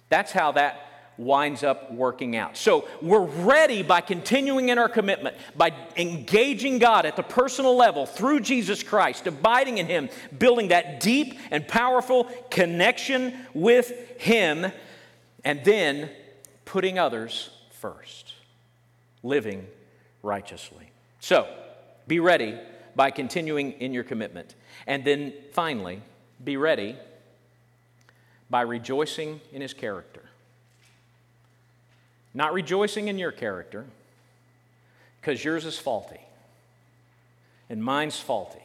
That's 0.08 0.32
how 0.32 0.50
that 0.52 0.89
winds 1.20 1.62
up 1.62 1.92
working 1.92 2.34
out. 2.34 2.56
So 2.56 2.88
we're 3.02 3.26
ready 3.26 3.82
by 3.82 4.00
continuing 4.00 4.70
in 4.70 4.78
our 4.78 4.88
commitment, 4.88 5.36
by 5.54 5.74
engaging 5.96 6.78
God 6.78 7.04
at 7.04 7.14
the 7.14 7.22
personal 7.22 7.76
level 7.76 8.06
through 8.06 8.40
Jesus 8.40 8.82
Christ, 8.82 9.26
abiding 9.26 9.76
in 9.78 9.86
Him, 9.86 10.08
building 10.38 10.68
that 10.68 11.00
deep 11.00 11.38
and 11.50 11.68
powerful 11.68 12.24
connection 12.50 13.34
with 13.52 13.92
Him, 14.18 14.72
and 15.44 15.62
then 15.62 16.08
putting 16.64 16.98
others 16.98 17.50
first, 17.70 18.32
living 19.22 19.66
righteously. 20.22 20.90
So 21.20 21.46
be 22.08 22.18
ready 22.18 22.58
by 22.96 23.10
continuing 23.10 23.72
in 23.72 23.92
your 23.92 24.04
commitment. 24.04 24.54
And 24.86 25.04
then 25.04 25.34
finally, 25.52 26.02
be 26.42 26.56
ready 26.56 26.96
by 28.48 28.62
rejoicing 28.62 29.42
in 29.52 29.60
His 29.60 29.74
character. 29.74 30.22
Not 32.32 32.52
rejoicing 32.52 33.08
in 33.08 33.18
your 33.18 33.32
character, 33.32 33.86
because 35.20 35.44
yours 35.44 35.64
is 35.64 35.78
faulty 35.78 36.20
and 37.68 37.82
mine's 37.82 38.18
faulty. 38.18 38.62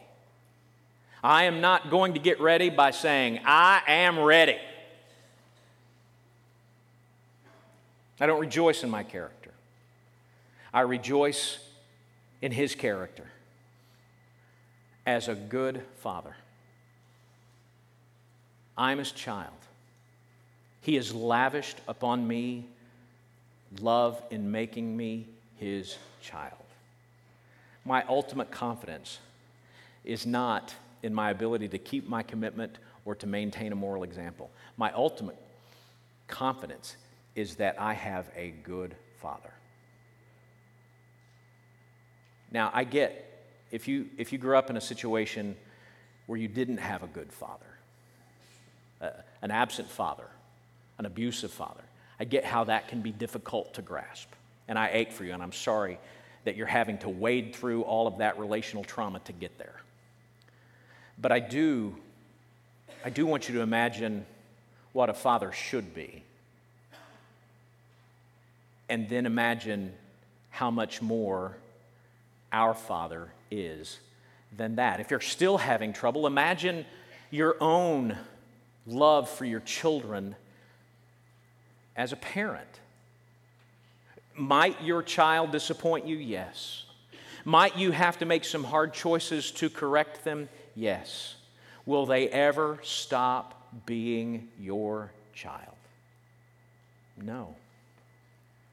I 1.22 1.44
am 1.44 1.60
not 1.60 1.90
going 1.90 2.14
to 2.14 2.20
get 2.20 2.40
ready 2.40 2.70
by 2.70 2.90
saying, 2.90 3.40
I 3.44 3.82
am 3.86 4.18
ready. 4.18 4.58
I 8.20 8.26
don't 8.26 8.40
rejoice 8.40 8.82
in 8.82 8.90
my 8.90 9.02
character. 9.02 9.50
I 10.72 10.82
rejoice 10.82 11.58
in 12.40 12.52
his 12.52 12.74
character 12.74 13.24
as 15.04 15.28
a 15.28 15.34
good 15.34 15.82
father. 15.98 16.36
I'm 18.76 18.98
his 18.98 19.12
child. 19.12 19.52
He 20.82 20.96
has 20.96 21.14
lavished 21.14 21.78
upon 21.88 22.26
me 22.26 22.66
love 23.80 24.20
in 24.30 24.50
making 24.50 24.96
me 24.96 25.28
his 25.56 25.96
child. 26.22 26.52
My 27.84 28.04
ultimate 28.08 28.50
confidence 28.50 29.18
is 30.04 30.26
not 30.26 30.74
in 31.02 31.14
my 31.14 31.30
ability 31.30 31.68
to 31.68 31.78
keep 31.78 32.08
my 32.08 32.22
commitment 32.22 32.78
or 33.04 33.14
to 33.16 33.26
maintain 33.26 33.72
a 33.72 33.76
moral 33.76 34.02
example. 34.02 34.50
My 34.76 34.92
ultimate 34.92 35.36
confidence 36.26 36.96
is 37.34 37.56
that 37.56 37.80
I 37.80 37.92
have 37.92 38.26
a 38.34 38.50
good 38.64 38.96
father. 39.20 39.52
Now, 42.50 42.70
I 42.72 42.84
get 42.84 43.26
if 43.70 43.88
you, 43.88 44.06
if 44.16 44.32
you 44.32 44.38
grew 44.38 44.56
up 44.56 44.70
in 44.70 44.76
a 44.76 44.80
situation 44.80 45.56
where 46.26 46.38
you 46.38 46.48
didn't 46.48 46.78
have 46.78 47.02
a 47.02 47.06
good 47.08 47.32
father, 47.32 47.66
uh, 49.00 49.10
an 49.42 49.50
absent 49.50 49.90
father, 49.90 50.26
an 50.98 51.06
abusive 51.06 51.50
father, 51.50 51.82
I 52.18 52.24
get 52.24 52.44
how 52.44 52.64
that 52.64 52.88
can 52.88 53.02
be 53.02 53.12
difficult 53.12 53.74
to 53.74 53.82
grasp. 53.82 54.28
And 54.68 54.78
I 54.78 54.90
ache 54.92 55.12
for 55.12 55.24
you, 55.24 55.32
and 55.32 55.42
I'm 55.42 55.52
sorry 55.52 55.98
that 56.44 56.56
you're 56.56 56.66
having 56.66 56.98
to 56.98 57.08
wade 57.08 57.54
through 57.54 57.82
all 57.82 58.06
of 58.06 58.18
that 58.18 58.38
relational 58.38 58.84
trauma 58.84 59.20
to 59.20 59.32
get 59.32 59.58
there. 59.58 59.80
But 61.18 61.32
I 61.32 61.40
do, 61.40 61.96
I 63.04 63.10
do 63.10 63.26
want 63.26 63.48
you 63.48 63.56
to 63.56 63.60
imagine 63.60 64.26
what 64.92 65.10
a 65.10 65.14
father 65.14 65.52
should 65.52 65.94
be. 65.94 66.22
And 68.88 69.08
then 69.08 69.26
imagine 69.26 69.92
how 70.50 70.70
much 70.70 71.02
more 71.02 71.56
our 72.52 72.74
Father 72.74 73.28
is 73.50 73.98
than 74.56 74.76
that. 74.76 75.00
If 75.00 75.10
you're 75.10 75.20
still 75.20 75.58
having 75.58 75.92
trouble, 75.92 76.26
imagine 76.26 76.86
your 77.30 77.56
own 77.60 78.16
love 78.86 79.28
for 79.28 79.44
your 79.44 79.60
children 79.60 80.36
as 81.96 82.12
a 82.12 82.16
parent. 82.16 82.80
Might 84.36 84.82
your 84.82 85.02
child 85.02 85.50
disappoint 85.50 86.06
you? 86.06 86.16
Yes. 86.16 86.84
Might 87.44 87.76
you 87.76 87.90
have 87.92 88.18
to 88.18 88.26
make 88.26 88.44
some 88.44 88.64
hard 88.64 88.92
choices 88.92 89.50
to 89.52 89.70
correct 89.70 90.24
them? 90.24 90.48
Yes. 90.74 91.36
Will 91.86 92.04
they 92.04 92.28
ever 92.28 92.78
stop 92.82 93.62
being 93.86 94.48
your 94.60 95.12
child? 95.32 95.76
No. 97.16 97.54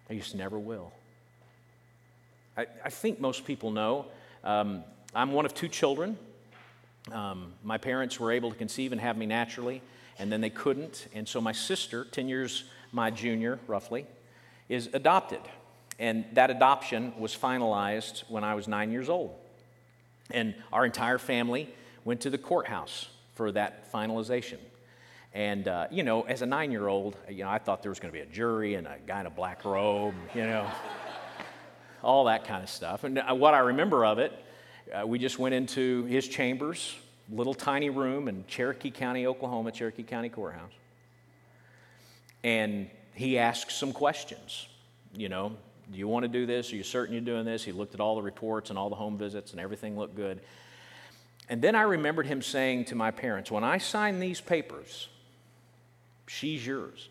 They 0.08 0.18
just 0.18 0.36
never 0.36 0.60
will. 0.60 0.92
I, 2.58 2.66
I 2.84 2.90
think 2.90 3.20
most 3.20 3.46
people 3.46 3.72
know 3.72 4.08
um, 4.44 4.84
I'm 5.16 5.32
one 5.32 5.46
of 5.46 5.54
two 5.54 5.68
children. 5.70 6.18
Um, 7.12 7.54
my 7.64 7.78
parents 7.78 8.20
were 8.20 8.32
able 8.32 8.52
to 8.52 8.58
conceive 8.58 8.92
and 8.92 9.00
have 9.00 9.18
me 9.18 9.26
naturally, 9.26 9.82
and 10.20 10.32
then 10.32 10.42
they 10.42 10.50
couldn't. 10.50 11.08
And 11.14 11.28
so 11.28 11.40
my 11.40 11.52
sister, 11.52 12.06
10 12.06 12.28
years 12.28 12.66
my 12.94 13.10
junior, 13.10 13.60
roughly, 13.68 14.06
is 14.70 14.90
adopted. 14.94 15.42
And 16.00 16.26
that 16.34 16.50
adoption 16.50 17.14
was 17.20 17.36
finalized 17.36 18.24
when 18.30 18.44
I 18.44 18.56
was 18.56 18.68
nine 18.68 18.92
years 18.92 19.10
old. 19.10 19.36
And 20.32 20.56
our 20.72 20.86
entire 20.86 21.18
family 21.18 21.74
went 22.06 22.22
to 22.22 22.30
the 22.30 22.38
courthouse 22.38 23.10
for 23.36 23.52
that 23.52 23.92
finalization. 23.92 24.58
And, 25.34 25.68
uh, 25.68 25.88
you 25.92 26.04
know, 26.04 26.22
as 26.22 26.44
a 26.44 26.46
nine 26.46 26.72
year 26.72 26.88
old, 26.88 27.18
you 27.28 27.44
know, 27.44 27.50
I 27.50 27.58
thought 27.58 27.82
there 27.82 27.92
was 27.92 28.00
going 28.00 28.12
to 28.12 28.18
be 28.18 28.22
a 28.22 28.32
jury 28.32 28.76
and 28.76 28.86
a 28.88 28.98
guy 29.06 29.20
in 29.20 29.26
a 29.26 29.32
black 29.32 29.66
robe, 29.66 30.14
you 30.36 30.44
know, 30.44 30.70
all 32.04 32.26
that 32.26 32.46
kind 32.46 32.64
of 32.64 32.70
stuff. 32.70 33.04
And 33.04 33.18
uh, 33.18 33.34
what 33.34 33.56
I 33.56 33.60
remember 33.60 34.06
of 34.06 34.20
it, 34.20 34.32
uh, 34.94 35.08
we 35.08 35.18
just 35.18 35.40
went 35.40 35.56
into 35.56 36.06
his 36.06 36.28
chambers, 36.28 36.96
little 37.32 37.56
tiny 37.56 37.90
room 37.90 38.28
in 38.28 38.46
Cherokee 38.48 38.92
County, 38.92 39.26
Oklahoma, 39.26 39.72
Cherokee 39.72 40.04
County 40.04 40.30
Courthouse 40.30 40.72
and 42.44 42.90
he 43.14 43.38
asks 43.38 43.76
some 43.76 43.94
questions. 43.94 44.68
You 45.16 45.30
know, 45.30 45.56
Do 45.92 45.98
you 45.98 46.08
want 46.08 46.24
to 46.24 46.30
do 46.30 46.46
this? 46.46 46.72
Are 46.74 46.76
you 46.76 46.84
certain 46.84 47.14
you're 47.14 47.24
doing 47.24 47.46
this? 47.46 47.64
He 47.64 47.72
looked 47.72 47.94
at 47.94 48.00
all 48.00 48.16
the 48.16 48.22
reports 48.22 48.70
and 48.70 48.80
all 48.80 48.90
the 48.90 48.96
home 48.96 49.18
visits, 49.18 49.52
and 49.52 49.60
everything 49.60 49.98
looked 49.98 50.16
good. 50.16 50.42
And 51.50 51.62
then 51.62 51.76
I 51.76 51.82
remembered 51.84 52.26
him 52.26 52.42
saying 52.42 52.86
to 52.86 52.96
my 52.96 53.12
parents, 53.12 53.52
When 53.52 53.64
I 53.64 53.78
sign 53.78 54.20
these 54.20 54.42
papers, 54.42 55.10
she's 56.28 56.66
yours. 56.66 57.10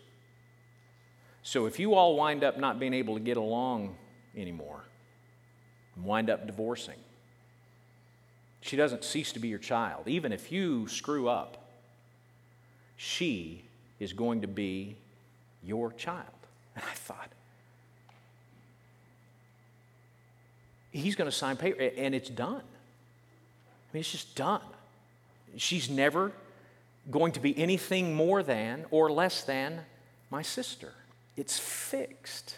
So 1.43 1.65
if 1.65 1.79
you 1.79 1.93
all 1.93 2.15
wind 2.15 2.43
up 2.43 2.57
not 2.57 2.79
being 2.79 2.93
able 2.93 3.15
to 3.15 3.19
get 3.19 3.37
along 3.37 3.95
anymore, 4.35 4.83
wind 6.01 6.29
up 6.29 6.47
divorcing, 6.47 6.97
she 8.61 8.77
doesn't 8.77 9.03
cease 9.03 9.33
to 9.33 9.39
be 9.39 9.49
your 9.49 9.59
child. 9.59 10.07
Even 10.07 10.31
if 10.31 10.51
you 10.51 10.87
screw 10.87 11.27
up, 11.27 11.69
she 12.95 13.65
is 13.99 14.13
going 14.13 14.41
to 14.41 14.47
be 14.47 14.95
your 15.65 15.91
child. 15.93 16.27
And 16.75 16.83
I 16.83 16.93
thought, 16.93 17.29
he's 20.91 21.15
going 21.15 21.29
to 21.29 21.35
sign 21.35 21.57
paper, 21.57 21.81
and 21.81 22.15
it's 22.15 22.29
done. 22.29 22.55
I 22.55 23.93
mean, 23.93 24.01
it's 24.01 24.11
just 24.11 24.35
done. 24.35 24.61
She's 25.57 25.89
never 25.89 26.31
going 27.11 27.33
to 27.33 27.39
be 27.39 27.57
anything 27.57 28.15
more 28.15 28.41
than 28.41 28.85
or 28.91 29.11
less 29.11 29.43
than 29.43 29.81
my 30.31 30.41
sister. 30.41 30.91
It's 31.35 31.59
fixed. 31.59 32.55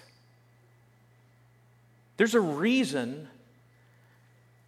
There's 2.18 2.36
a 2.36 2.41
reason 2.41 3.28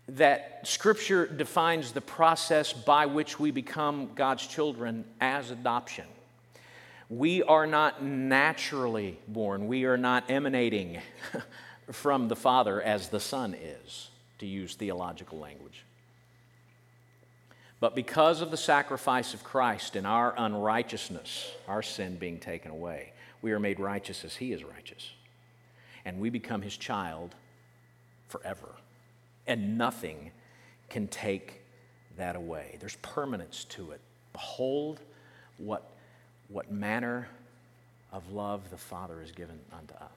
that 0.10 0.62
Scripture 0.64 1.26
defines 1.26 1.92
the 1.92 2.02
process 2.02 2.74
by 2.74 3.06
which 3.06 3.40
we 3.40 3.52
become 3.52 4.12
God's 4.16 4.46
children 4.46 5.06
as 5.20 5.52
adoption. 5.52 6.06
We 7.10 7.42
are 7.44 7.66
not 7.66 8.04
naturally 8.04 9.20
born, 9.28 9.68
we 9.68 9.86
are 9.86 9.98
not 9.98 10.30
emanating 10.30 11.00
from 11.92 12.28
the 12.28 12.36
Father 12.36 12.82
as 12.82 13.10
the 13.10 13.20
Son 13.20 13.54
is, 13.54 14.10
to 14.40 14.46
use 14.46 14.76
theological 14.76 15.40
language. 15.40 15.84
But 17.80 17.96
because 17.96 18.42
of 18.42 18.52
the 18.52 18.58
sacrifice 18.58 19.34
of 19.34 19.44
Christ 19.44 19.96
and 19.96 20.08
our 20.08 20.34
unrighteousness, 20.36 21.52
our 21.68 21.82
sin 21.84 22.18
being 22.18 22.40
taken 22.40 22.72
away, 22.72 23.14
we 23.42 23.52
are 23.52 23.60
made 23.60 23.80
righteous 23.80 24.26
as 24.26 24.36
He 24.36 24.52
is 24.52 24.64
righteous. 24.64 25.12
And 26.04 26.20
we 26.20 26.30
become 26.30 26.62
His 26.62 26.76
child 26.76 27.36
forever 28.28 28.70
and 29.48 29.78
nothing 29.78 30.32
can 30.90 31.08
take 31.08 31.62
that 32.18 32.36
away. 32.36 32.78
There's 32.80 32.98
permanence 32.98 33.64
to 33.70 33.92
it. 33.92 34.02
Behold, 34.34 35.00
what, 35.58 35.90
what 36.50 36.72
manner 36.72 37.28
of 38.12 38.32
love 38.32 38.70
the 38.70 38.78
Father 38.78 39.20
has 39.20 39.32
given 39.32 39.60
unto 39.72 39.94
us, 39.96 40.12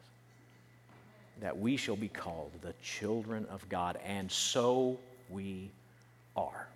that 1.41 1.59
we 1.59 1.77
shall 1.77 1.97
be 1.97 2.09
called 2.09 2.53
the 2.63 2.75
children 2.83 3.47
of 3.51 3.69
God, 3.69 3.99
and 4.05 4.31
so 4.31 4.99
we 5.29 5.71
are. 6.37 6.69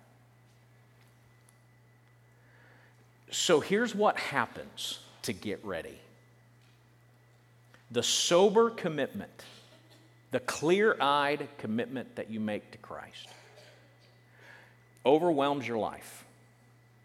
So 3.31 3.59
here's 3.59 3.95
what 3.95 4.17
happens 4.17 4.99
to 5.23 5.33
get 5.33 5.63
ready 5.65 5.99
the 7.91 8.03
sober 8.03 8.69
commitment 8.69 9.43
the 10.31 10.39
clear 10.41 10.97
eyed 10.99 11.47
commitment 11.59 12.15
that 12.17 12.29
you 12.29 12.41
make 12.41 12.71
to 12.71 12.77
Christ 12.79 13.29
overwhelms 15.05 15.65
your 15.65 15.77
life 15.77 16.25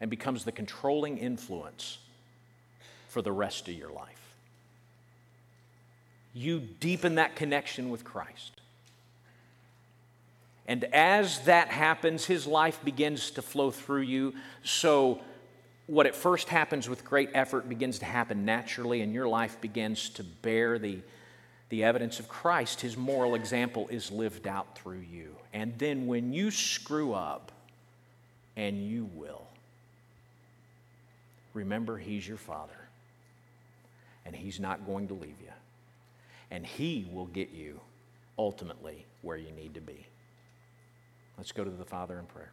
and 0.01 0.11
becomes 0.11 0.45
the 0.45 0.51
controlling 0.51 1.19
influence 1.19 1.99
for 3.11 3.21
the 3.23 3.31
rest 3.31 3.69
of 3.69 3.75
your 3.75 3.93
life. 3.93 4.07
You 6.33 6.61
deepen 6.61 7.17
that 7.17 7.37
connection 7.37 7.91
with 7.91 8.05
Christ. 8.05 8.53
And 10.67 10.85
as 10.85 11.41
that 11.41 11.69
happens, 11.69 12.25
his 12.25 12.47
life 12.47 12.83
begins 12.85 13.33
to 13.33 13.43
flow 13.43 13.71
through 13.71 14.03
you. 14.03 14.35
So, 14.63 15.21
what 15.87 16.07
at 16.07 16.15
first 16.15 16.49
happens 16.49 16.89
with 16.89 17.05
great 17.05 17.31
effort 17.35 17.69
begins 17.69 17.99
to 17.99 18.05
happen 18.05 18.45
naturally, 18.45 19.03
and 19.03 19.13
your 19.13 19.27
life 19.27 19.61
begins 19.61 20.09
to 20.11 20.25
bear 20.25 20.79
the 20.79 21.01
the 21.71 21.85
evidence 21.85 22.19
of 22.19 22.29
Christ, 22.29 22.81
his 22.81 22.97
moral 22.97 23.37
example 23.37 23.89
is 23.89 24.11
lived 24.11 24.47
out 24.47 24.77
through 24.77 25.05
you. 25.11 25.37
And 25.53 25.79
then 25.79 26.07
when 26.07 26.33
you 26.33 26.51
screw 26.51 27.15
up, 27.15 27.53
and 28.57 28.85
you 28.85 29.09
will, 29.15 29.47
remember 31.55 31.97
he's 31.97 32.27
your 32.27 32.37
father, 32.37 32.73
and 34.25 34.35
he's 34.35 34.61
not 34.61 34.87
going 34.87 35.09
to 35.09 35.15
leave 35.15 35.41
you. 35.41 35.53
And 36.51 36.67
he 36.67 37.09
will 37.13 37.27
get 37.27 37.51
you 37.51 37.81
ultimately 38.39 39.07
where 39.23 39.37
you 39.37 39.53
need 39.53 39.75
to 39.75 39.81
be. 39.81 40.07
Let's 41.39 41.53
go 41.53 41.65
to 41.65 41.71
the 41.71 41.85
Father 41.85 42.19
in 42.19 42.27
prayer. 42.27 42.53